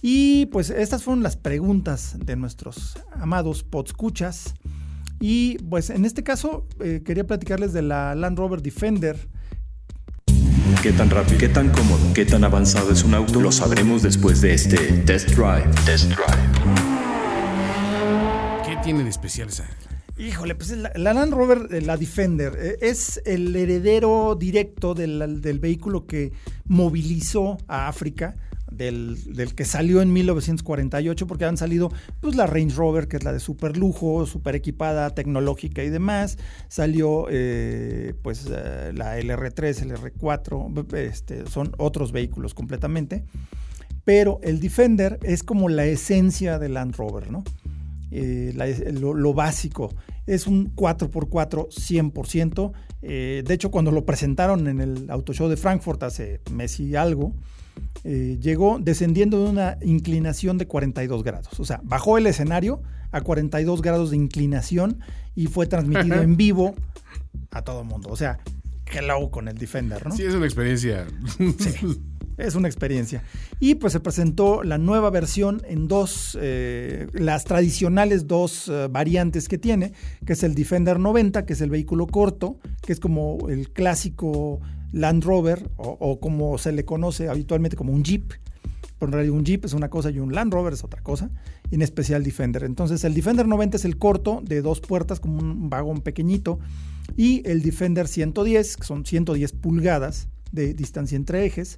[0.00, 4.54] Y pues estas fueron las preguntas de nuestros amados podscuchas.
[5.20, 9.28] Y pues en este caso eh, quería platicarles de la Land Rover Defender.
[10.82, 13.40] ¿Qué tan rápido, qué tan cómodo, qué tan avanzado es un auto?
[13.40, 15.68] Lo sabremos después de este Test Drive.
[15.84, 16.86] Test Drive.
[18.64, 19.64] ¿Qué tiene de especial esa?
[20.16, 25.58] Híjole, pues la, Land Rover, eh, la Defender, eh, es el heredero directo del, del
[25.58, 26.32] vehículo que
[26.66, 28.36] movilizó a África
[28.70, 31.90] del, que salió en 1948, porque han salido
[32.20, 36.38] pues, la Range Rover, que es la de super lujo, super equipada, tecnológica y demás.
[36.68, 43.24] Salió eh, pues eh, la LR3, el R4, este, son otros vehículos completamente.
[44.04, 47.44] Pero el Defender es como la esencia del Land Rover, ¿no?
[48.10, 48.54] Eh,
[48.92, 49.94] lo, básico.
[50.26, 52.72] Es un 4x4 100%.
[53.02, 57.34] de hecho, cuando lo presentaron en el Auto Show de Frankfurt hace mes y algo,
[58.04, 61.60] eh, llegó descendiendo de una inclinación de 42 grados.
[61.60, 65.00] O sea, bajó el escenario a 42 grados de inclinación
[65.34, 66.74] y fue transmitido en vivo
[67.50, 68.08] a todo el mundo.
[68.10, 68.38] O sea,
[68.92, 70.14] hello con el Defender, ¿no?
[70.14, 71.06] Sí, es una experiencia.
[71.38, 72.00] Sí,
[72.38, 73.22] es una experiencia.
[73.60, 79.48] Y pues se presentó la nueva versión en dos, eh, las tradicionales dos eh, variantes
[79.48, 79.92] que tiene,
[80.24, 84.60] que es el Defender 90, que es el vehículo corto, que es como el clásico
[84.92, 88.32] Land Rover o, como se le conoce habitualmente como un Jeep.
[89.00, 91.30] En realidad un Jeep es una cosa y un Land Rover es otra cosa,
[91.70, 92.64] en especial Defender.
[92.64, 96.58] Entonces el Defender 90 es el corto de dos puertas como un vagón pequeñito
[97.16, 101.76] y el Defender 110, que son 110 pulgadas de distancia entre ejes,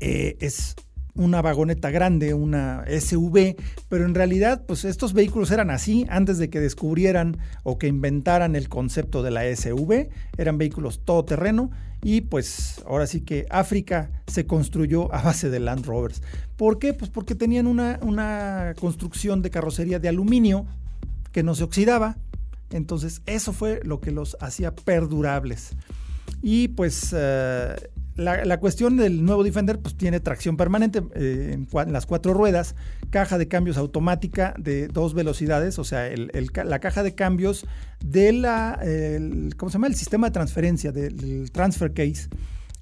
[0.00, 0.76] eh, es
[1.14, 3.56] una vagoneta grande, una SUV,
[3.88, 8.56] pero en realidad pues estos vehículos eran así antes de que descubrieran o que inventaran
[8.56, 10.08] el concepto de la SUV,
[10.38, 11.70] eran vehículos todoterreno
[12.02, 16.22] y pues ahora sí que África se construyó a base de Land Rovers.
[16.56, 16.94] ¿Por qué?
[16.94, 20.66] Pues porque tenían una, una construcción de carrocería de aluminio
[21.30, 22.16] que no se oxidaba,
[22.70, 25.76] entonces eso fue lo que los hacía perdurables.
[26.42, 27.76] Y pues eh,
[28.16, 32.74] la, cuestión del nuevo Defender pues tiene tracción permanente eh, en, las cuatro ruedas,
[33.10, 37.66] caja de cambios automática de dos velocidades, o sea, la caja de cambios
[38.04, 38.78] de la,
[39.56, 39.86] ¿cómo se llama?
[39.86, 42.28] El sistema de transferencia del transfer case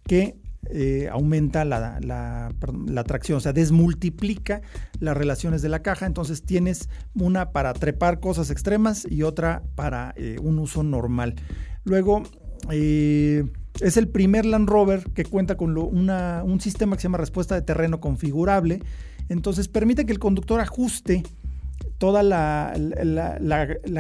[0.07, 0.37] que
[0.69, 4.61] eh, aumenta la, la, tracción, o sea, desmultiplica
[5.01, 10.13] las relaciones de la caja, entonces tienes una para trepar cosas extremas y otra para
[10.17, 11.35] eh, un uso normal.
[11.85, 12.25] Luego,
[13.81, 17.63] es el primer Land Rover que cuenta con un sistema que se llama respuesta de
[17.63, 18.81] terreno configurable.
[19.29, 21.23] Entonces permite que el conductor ajuste
[21.99, 22.75] toda la,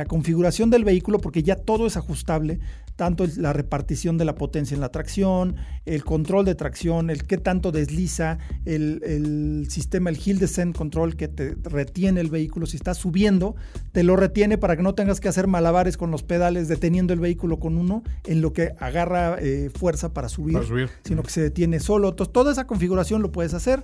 [0.08, 2.58] configuración del vehículo porque ya todo es ajustable
[3.00, 7.38] tanto la repartición de la potencia en la tracción, el control de tracción, el qué
[7.38, 8.36] tanto desliza,
[8.66, 12.66] el, sistema, el hill descent control que te retiene el vehículo.
[12.66, 13.56] Si estás subiendo,
[13.92, 17.20] te lo retiene para que no tengas que hacer malabares con los pedales deteniendo el
[17.20, 20.58] vehículo con uno en lo que agarra eh, fuerza para subir,
[21.02, 22.10] sino que se detiene solo.
[22.10, 23.82] Entonces, toda esa configuración lo puedes hacer.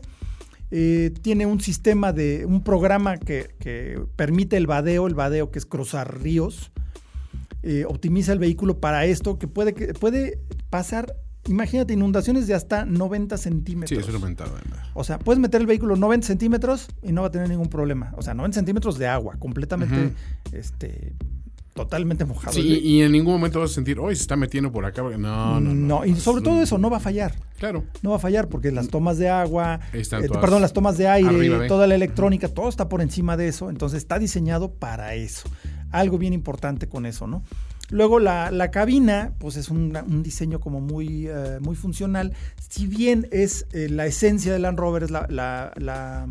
[0.71, 5.59] Eh, tiene un sistema de un programa que, que, permite el vadeo, el vadeo que
[5.59, 6.71] es cruzar ríos.
[7.63, 10.39] Eh, optimiza el vehículo para esto, que puede, que puede
[10.71, 11.17] pasar,
[11.49, 13.89] imagínate, inundaciones de hasta 90 centímetros.
[13.89, 14.53] Sí, eso es aumentado.
[14.95, 18.13] O sea, puedes meter el vehículo 90 centímetros y no va a tener ningún problema.
[18.17, 20.13] O sea, 90 centímetros de agua, completamente,
[20.53, 21.15] este,
[21.75, 22.53] totalmente mojado.
[22.53, 25.03] Sí, y, en ningún momento vas a sentir, hoy se está metiendo por acá.
[25.03, 25.75] No, no, no.
[25.75, 27.35] No, y sobre todo eso, no va a fallar.
[27.59, 27.85] Claro.
[28.03, 30.03] No va a fallar porque las tomas de agua, eh,
[30.41, 33.71] perdón, las tomas de aire, toda la electrónica, todo está por encima de eso.
[33.71, 35.49] Entonces está diseñado para eso
[35.91, 37.43] algo bien importante con eso, ¿no?
[37.89, 42.33] Luego la, cabina, pues es un, diseño como muy, eh, muy funcional.
[42.69, 46.27] Si bien es eh, la esencia de Land Rover, es la, la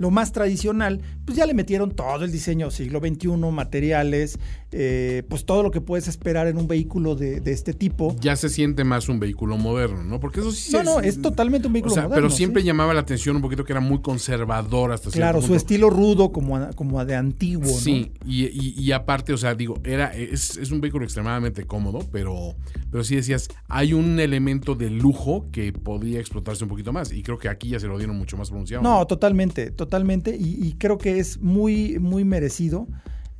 [0.00, 4.38] lo más tradicional, pues ya le metieron todo el diseño siglo XXI, materiales,
[4.72, 8.16] eh, pues todo lo que puedes esperar en un vehículo de, este tipo.
[8.18, 10.18] Ya se siente más un vehículo moderno, ¿no?
[10.18, 12.14] Porque eso sí No, no, es totalmente un vehículo moderno.
[12.14, 15.90] Pero siempre llamaba la atención un poquito que era muy conservador hasta Claro, su estilo
[15.90, 21.04] rudo como, como de antiguo, Sí, y, aparte, o sea, digo, era es, un vehículo
[21.04, 22.54] extremadamente cómodo, pero,
[22.90, 27.12] pero sí decías, hay un elemento de lujo que podía explotarse un poquito más.
[27.12, 28.82] Y creo que aquí ya se lo dieron mucho más pronunciado.
[28.82, 32.86] No, totalmente, totalmente totalmente y, creo que es muy, muy merecido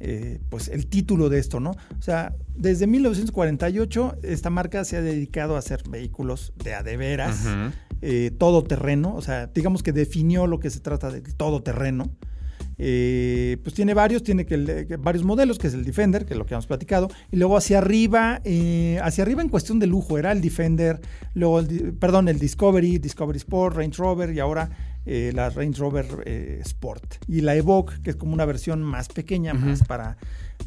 [0.01, 1.71] eh, pues el título de esto, ¿no?
[1.71, 6.97] O sea, desde 1948 esta marca se ha dedicado a hacer vehículos de a de
[6.97, 7.47] veras,
[8.03, 12.11] eh, todo terreno, o sea, digamos que definió lo que se trata de todo terreno.
[12.83, 16.47] Eh, pues tiene varios, tiene que, varios modelos, que es el Defender, que es lo
[16.47, 20.33] que hemos platicado, y luego hacia arriba, eh, hacia arriba en cuestión de lujo, era
[20.33, 20.99] el Defender,
[21.35, 24.71] luego, el, perdón, el Discovery, Discovery Sport, Range Rover y ahora
[25.07, 26.29] eh, la Range Rover
[26.61, 27.17] Sport.
[27.27, 30.17] Y la Evoque, que es como una versión más pequeña, más para,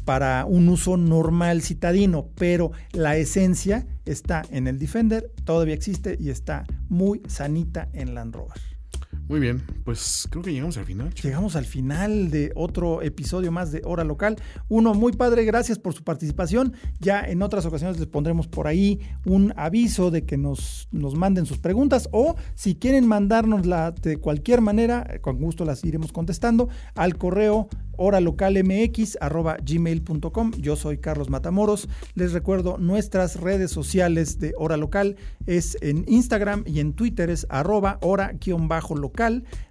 [0.04, 6.30] para un uso normal citadino, pero la esencia está en el Defender, todavía existe y
[6.30, 8.73] está muy sanita en Land Rover.
[9.26, 11.14] Muy bien, pues creo que llegamos al final.
[11.14, 14.36] Llegamos al final de otro episodio más de Hora Local.
[14.68, 16.74] Uno muy padre, gracias por su participación.
[17.00, 21.46] Ya en otras ocasiones les pondremos por ahí un aviso de que nos, nos manden
[21.46, 27.16] sus preguntas o si quieren mandárnosla de cualquier manera, con gusto las iremos contestando al
[27.16, 30.50] correo horalocalmx.gmail.com.
[30.58, 31.88] Yo soy Carlos Matamoros.
[32.14, 35.16] Les recuerdo nuestras redes sociales de Hora Local
[35.46, 39.13] es en Instagram y en Twitter es arroba hora-local.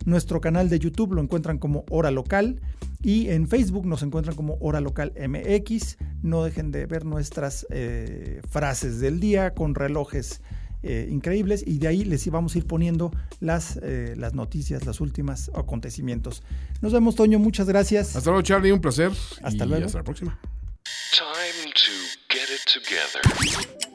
[0.05, 2.61] Nuestro canal de YouTube lo encuentran como Hora Local.
[3.01, 5.97] Y en Facebook nos encuentran como Hora Local MX.
[6.21, 10.41] No dejen de ver nuestras eh, frases del día con relojes
[10.85, 14.99] eh, increíbles y de ahí les íbamos a ir poniendo las, eh, las noticias, los
[14.99, 16.43] últimos acontecimientos.
[16.81, 18.17] Nos vemos, Toño, muchas gracias.
[18.17, 19.11] Hasta luego, Charlie, un placer.
[19.43, 19.85] Hasta luego.
[19.85, 20.39] Hasta la próxima.